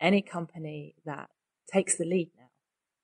[0.00, 1.30] any company that
[1.72, 2.50] takes the lead now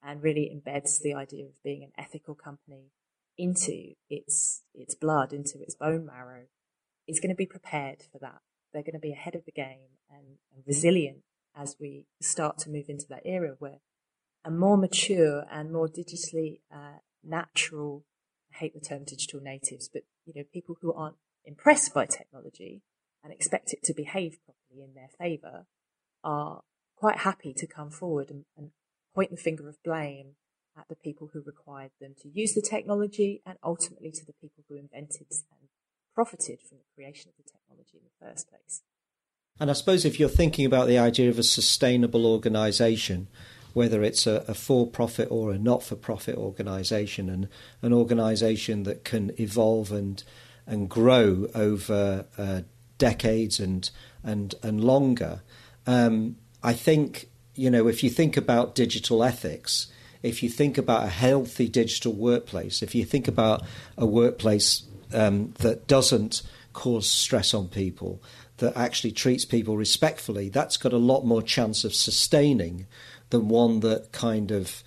[0.03, 2.93] and really embeds the idea of being an ethical company,
[3.39, 6.45] into its its blood, into its bone marrow,
[7.07, 8.41] is going to be prepared for that.
[8.73, 11.19] They're going to be ahead of the game and, and resilient
[11.55, 13.79] as we start to move into that era where
[14.47, 18.05] a more mature and more digitally uh, natural,
[18.55, 22.83] I hate the term digital natives, but you know, people who aren't impressed by technology
[23.25, 25.67] and expect it to behave properly in their favour
[26.23, 26.63] are
[26.97, 28.71] quite happy to come forward and, and
[29.15, 30.37] point the finger of blame
[30.79, 34.63] at the people who required them to use the technology and ultimately to the people
[34.69, 35.69] who invented and
[36.15, 38.83] profited from the creation of the technology in the first place.
[39.59, 43.29] And I suppose if you're thinking about the idea of a sustainable organisation,
[43.77, 47.47] whether it's a, a for profit or a not for profit organisation, and
[47.83, 50.25] an organisation that can evolve and
[50.67, 52.63] and grow over uh,
[52.97, 53.91] decades and
[54.25, 55.43] and and longer,
[55.87, 59.89] um, I think you know if you think about digital ethics,
[60.23, 63.63] if you think about a healthy digital workplace, if you think about
[63.99, 66.41] a workplace um, that doesn't
[66.73, 68.23] cause stress on people,
[68.57, 72.87] that actually treats people respectfully, that's got a lot more chance of sustaining
[73.31, 74.83] than one that kind of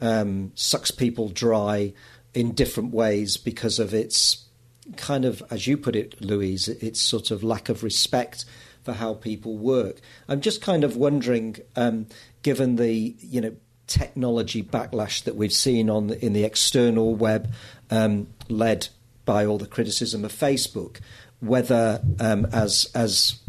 [0.00, 1.92] um, sucks people dry
[2.34, 4.44] in different ways because of its
[4.96, 8.44] kind of, as you put it, Louise, its sort of lack of respect
[8.82, 10.00] for how people work.
[10.28, 12.06] I'm just kind of wondering, um,
[12.42, 17.52] given the you know technology backlash that we've seen on the, in the external web,
[17.90, 18.88] um, led
[19.24, 21.00] by all the criticism of Facebook,
[21.40, 23.40] whether um, as as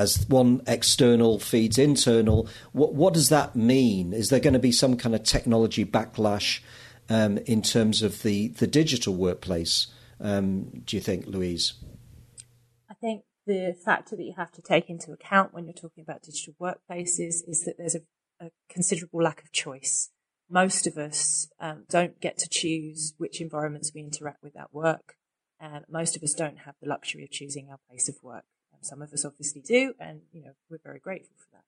[0.00, 4.12] as one external feeds internal, what what does that mean?
[4.12, 6.60] Is there going to be some kind of technology backlash
[7.08, 9.88] um, in terms of the the digital workplace?
[10.20, 11.74] Um, do you think, Louise?
[12.90, 16.22] I think the factor that you have to take into account when you're talking about
[16.22, 18.00] digital workplaces is that there's a
[18.40, 20.10] a considerable lack of choice.
[20.48, 25.14] Most of us um, don't get to choose which environments we interact with at work,
[25.60, 28.44] and most of us don't have the luxury of choosing our place of work.
[28.82, 31.64] Some of us obviously do, and you know we're very grateful for that.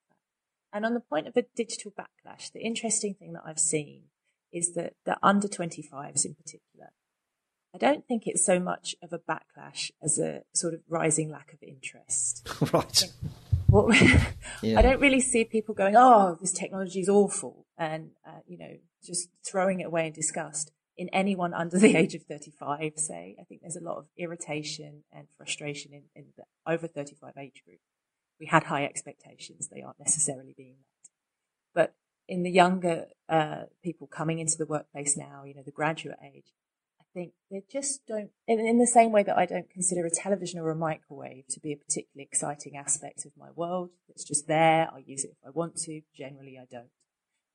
[0.72, 4.04] And on the point of a digital backlash, the interesting thing that I've seen
[4.52, 6.92] is that the under 25s in particular,
[7.74, 11.52] I don't think it's so much of a backlash as a sort of rising lack
[11.52, 12.46] of interest.
[12.72, 13.04] right.
[13.68, 13.98] What,
[14.62, 14.78] yeah.
[14.78, 18.76] I don't really see people going, "Oh, this technology is awful," and uh, you know,
[19.02, 20.70] just throwing it away in disgust.
[20.96, 25.04] In anyone under the age of 35, say, I think there's a lot of irritation
[25.12, 27.80] and frustration in, in the over 35 age group.
[28.38, 31.10] We had high expectations; they aren't necessarily being met.
[31.74, 31.94] But
[32.28, 36.52] in the younger uh, people coming into the workplace now, you know, the graduate age,
[37.00, 40.10] I think they just don't, in, in, the same way that I don't consider a
[40.10, 43.90] television or a microwave to be a particularly exciting aspect of my world.
[44.08, 44.88] It's just there.
[44.92, 46.00] I use it if I want to.
[46.16, 46.90] Generally, I don't.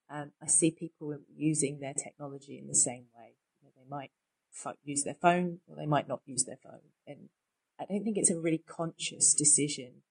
[0.09, 3.26] Um, I see people using their technology in the same way.
[3.89, 4.11] Might
[4.83, 6.91] use their phone or they might not use their phone.
[7.05, 7.29] And
[7.79, 10.01] I don't think it's a really conscious decision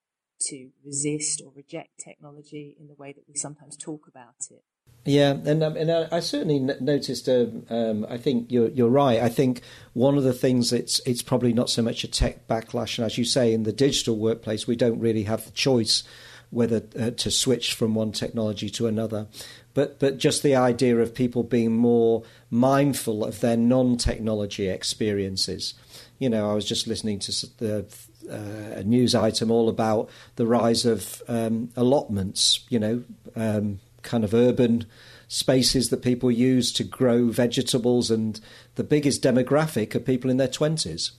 [0.48, 4.62] to resist or reject technology in the way that we sometimes talk about it.
[5.04, 7.28] Yeah, and um, and I, I certainly n- noticed.
[7.28, 9.20] Um, um, I think you're you're right.
[9.20, 9.62] I think
[9.92, 13.16] one of the things it's it's probably not so much a tech backlash, and as
[13.16, 16.02] you say, in the digital workplace, we don't really have the choice
[16.50, 19.28] whether uh, to switch from one technology to another.
[19.76, 25.74] But but just the idea of people being more mindful of their non-technology experiences.
[26.18, 27.84] You know, I was just listening to the
[28.28, 32.64] uh, a news item all about the rise of um, allotments.
[32.70, 33.04] You know
[33.36, 34.86] um, kind of urban
[35.28, 38.40] spaces that people use to grow vegetables, and
[38.76, 41.10] the biggest demographic are people in their 20s.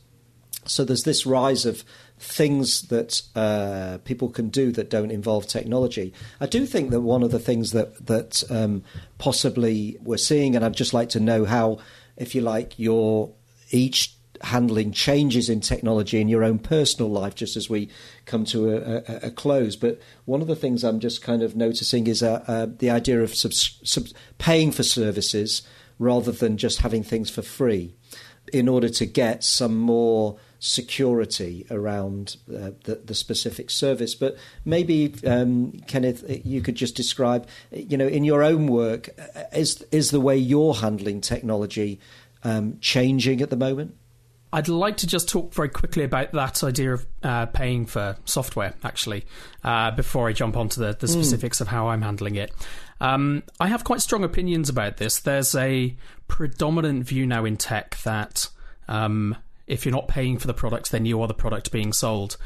[0.67, 1.83] So there's this rise of
[2.19, 6.13] things that uh, people can do that don't involve technology.
[6.39, 8.83] I do think that one of the things that that um,
[9.17, 11.79] possibly we're seeing, and I'd just like to know how,
[12.15, 13.33] if you like, your
[13.71, 17.89] each handling changes in technology in your own personal life just as we
[18.25, 19.75] come to a, a, a close.
[19.75, 23.21] But one of the things I'm just kind of noticing is uh, uh, the idea
[23.21, 24.07] of subs- sub-
[24.37, 25.63] paying for services
[25.99, 27.95] rather than just having things for free
[28.53, 34.15] in order to get some more security around uh, the, the, specific service.
[34.15, 39.43] But maybe, um, Cennydd, you could just describe, you know, in your own work, uh,
[39.53, 41.99] is, is the way you're handling technology
[42.43, 43.95] um, changing at the moment?
[44.53, 48.73] I'd like to just talk very quickly about that idea of uh, paying for software,
[48.83, 49.25] actually,
[49.63, 51.13] uh, before I jump onto the, the hmm.
[51.13, 51.61] specifics mm.
[51.61, 52.51] of how I'm handling it.
[53.01, 55.19] Um, I have quite strong opinions about this.
[55.19, 55.95] There's a
[56.27, 58.49] predominant view now in tech that
[58.87, 59.35] um,
[59.67, 62.37] if you're not paying for the product, then you are the product being sold,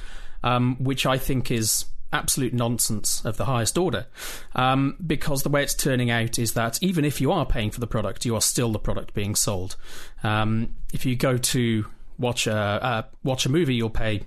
[0.43, 4.05] um, which I think is absolute nonsense of the highest order.
[4.53, 7.80] Um, because the way it's turning out is that even if you are paying for
[7.80, 9.78] the product, you are still the product being sold.
[10.24, 11.86] Um, if you go to
[12.17, 14.24] watch a uh, watch a movie, you'll pay,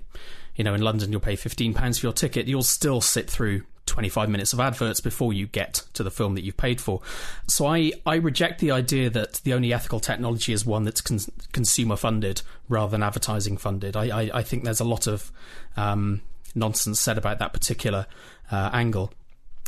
[0.55, 2.47] you know, in London you'll pay fifteen pounds for your ticket.
[2.47, 6.43] You'll still sit through 25 minutes of adverts before you get to the film that
[6.43, 7.01] you've paid for.
[7.47, 11.19] So I, I reject the idea that the only ethical technology is one that's con-
[11.51, 13.95] consumer funded rather than advertising funded.
[13.95, 15.31] I, I, I think there's a lot of
[15.77, 16.21] um,
[16.55, 18.07] nonsense said about that particular
[18.51, 19.13] uh, angle.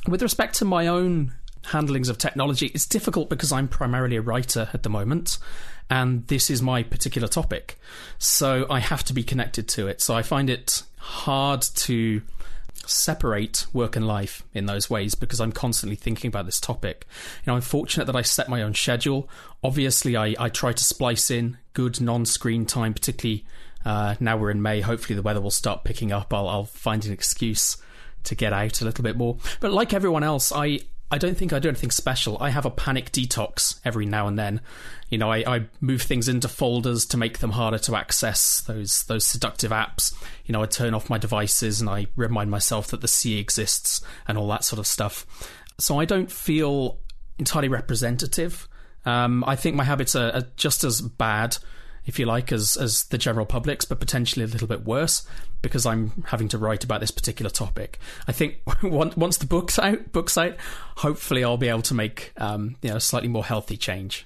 [0.08, 1.34] With respect to my own
[1.66, 5.38] handlings of technology, it's difficult because I'm primarily a writer at the moment,
[5.90, 7.78] and this is my particular topic.
[8.18, 10.02] So I have to be connected to it.
[10.02, 12.22] So I find it hard to
[12.88, 17.06] separate work and life in those ways because I'm constantly thinking about this topic.
[17.44, 19.30] You know, I'm fortunate that I set my own schedule.
[19.64, 23.46] Obviously, I, I try to splice in good non screen time, particularly
[23.86, 24.82] uh, now we're in May.
[24.82, 26.34] Hopefully, the weather will start picking up.
[26.34, 27.78] I'll, I'll find an excuse
[28.26, 29.38] to get out a little bit more.
[29.60, 32.38] But like everyone else, I I don't think I do anything special.
[32.42, 34.60] I have a panic detox every now and then.
[35.10, 38.60] You know, I, I, move things into folders to make them harder to access.
[38.62, 40.14] Those those seductive apps.
[40.46, 44.02] You know, I turn off my devices and I remind myself that the sea exists
[44.28, 45.26] and all that sort of stuff.
[45.80, 47.00] So I don't feel
[47.40, 48.68] entirely representative.
[49.06, 51.58] Um, I think my habits are, are just as bad
[52.08, 55.28] if you like, as as the general public's, but potentially a little bit worse
[55.62, 58.00] because I'm having to write about this particular topic.
[58.28, 60.56] I think once the book's out, book's out,
[60.98, 64.26] hopefully I'll be able to make um, you know a slightly more healthy change.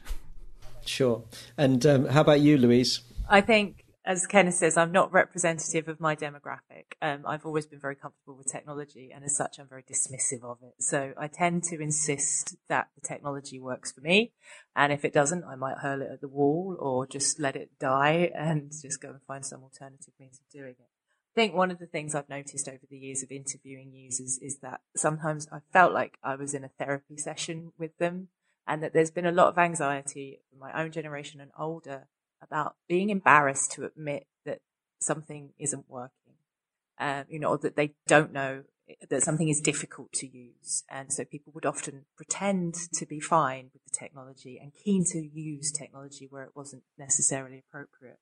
[0.86, 1.24] Sure.
[1.58, 3.02] And um, how about you, Louise?
[3.30, 6.96] I think as Cennydd says, I'm not representative of my demographic.
[7.02, 10.58] Um, I've always been very comfortable with technology, and as such, I'm very dismissive of
[10.64, 10.74] it.
[10.80, 14.32] So I tend to insist that the technology works for me,
[14.76, 17.78] and if it doesn't, I might hurl it at the wall or just let it
[17.80, 20.90] die and just go and find some alternative means of doing it.
[21.34, 24.58] I think one of the things I've noticed over the years of interviewing users is
[24.60, 28.30] that sometimes I felt like I was in a therapy session with them,
[28.68, 32.08] and that there's been a lot of anxiety from my own generation and older
[32.42, 34.60] about being embarrassed to admit that
[35.00, 36.36] something isn't working,
[37.00, 38.64] um, you know, that they don't know
[39.10, 40.84] that something is difficult to use.
[40.90, 45.20] And so people would often pretend to be fine with the technology and keen to
[45.20, 48.20] use technology where it wasn't necessarily appropriate.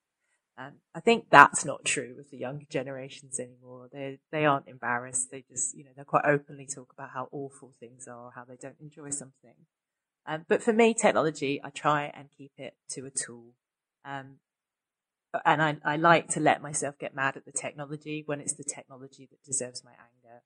[0.56, 3.88] And I think that's not true with the younger generations anymore.
[3.90, 5.30] They they aren't embarrassed.
[5.30, 8.56] They just you know they quite openly talk about how awful things are, how they
[8.60, 9.54] don't enjoy something.
[10.26, 13.54] Um, but for me, technology, I try and keep it to a tool.
[14.04, 14.36] Um,
[15.44, 18.64] and I, I like to let myself get mad at the technology when it's the
[18.64, 20.42] technology that deserves my anger.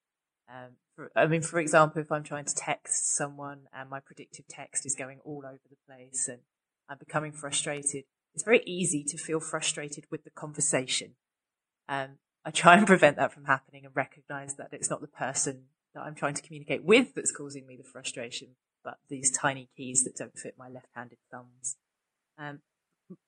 [0.49, 4.47] Um, for, I mean, for example, if I'm trying to text someone and my predictive
[4.47, 6.41] text is going all over the place and
[6.89, 11.13] I'm becoming frustrated, it's very easy to feel frustrated with the conversation.
[11.89, 15.65] Um, I try and prevent that from happening and recognize that it's not the person
[15.95, 18.49] that I'm trying to communicate with that's causing me the frustration,
[18.83, 21.77] but these tiny keys that don't fit my left-handed thumbs.
[22.37, 22.61] Um,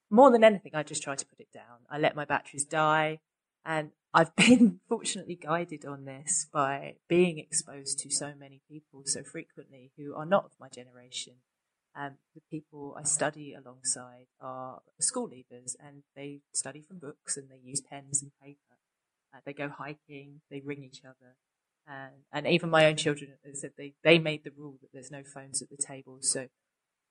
[0.09, 1.85] more than anything, I just try to put it down.
[1.89, 3.19] I let my batteries die.
[3.65, 9.23] And I've been fortunately guided on this by being exposed to so many people so
[9.23, 11.33] frequently who are not of my generation.
[11.95, 17.49] Um, the people I study alongside are school leavers and they study from books and
[17.49, 18.77] they use pens and paper.
[19.33, 21.35] Uh, they go hiking, they ring each other.
[21.87, 25.23] And, and even my own children said they, they made the rule that there's no
[25.23, 26.19] phones at the table.
[26.21, 26.47] So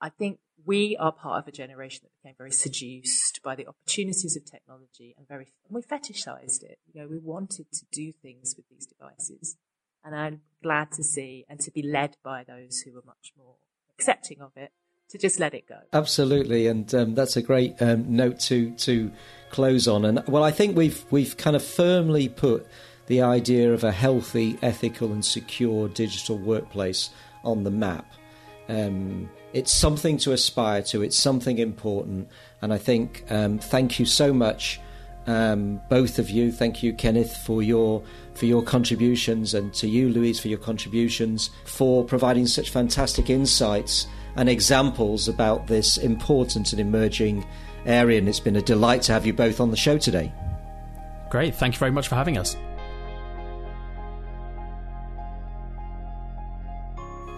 [0.01, 4.37] I think we are part of a generation that became very seduced by the opportunities
[4.37, 6.79] of technology and very and we fetishized it.
[6.93, 9.57] You know, we wanted to do things with these devices,
[10.05, 13.57] and I'm glad to see and to be led by those who are much more
[13.93, 14.73] accepting of it
[15.09, 15.79] to just let it go.
[15.93, 19.13] Absolutely, and um, that's a great um, note to to
[19.51, 20.05] close on.
[20.05, 22.67] And well, I think we've we've kind of firmly put
[23.07, 27.11] the idea of a healthy, ethical, and secure digital workplace
[27.45, 28.07] on the map.
[28.69, 31.03] Um, it's something to aspire to.
[31.03, 32.29] It's something important,
[32.63, 34.81] and I think um, thank you so much,
[35.27, 36.53] um, both of you.
[36.53, 38.03] Thank you, Cennydd, for your
[38.35, 44.07] for your contributions, and to you, Louise, for your contributions, for providing such fantastic insights
[44.37, 47.47] and examples about this important and emerging
[47.87, 48.19] area.
[48.19, 50.33] And it's been a delight to have you both on the show today.
[51.31, 51.55] Great.
[51.55, 52.57] Thank you very much for having us.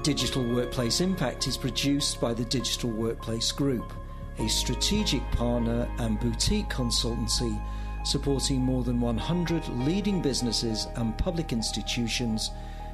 [0.02, 3.92] Digital Workplace Impact is produced by the Digital Workplace Group,
[4.38, 7.60] a strategic partner and boutique consultancy
[8.04, 12.52] supporting more than 100 leading businesses and public institutions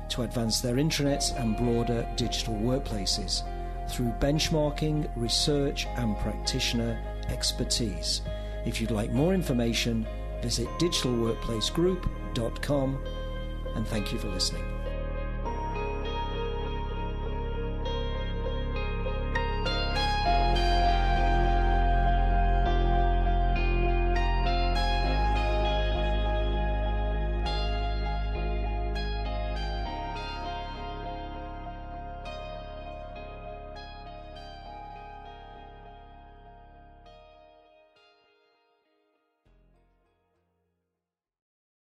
[0.09, 3.43] to advance their intranets and broader digital workplaces
[3.89, 6.99] through benchmarking, research, and practitioner
[7.29, 8.21] expertise.
[8.65, 10.05] If you'd like more information,
[10.43, 12.99] visit digitalworkplacegroup.com
[13.77, 14.84] and thank you for listening.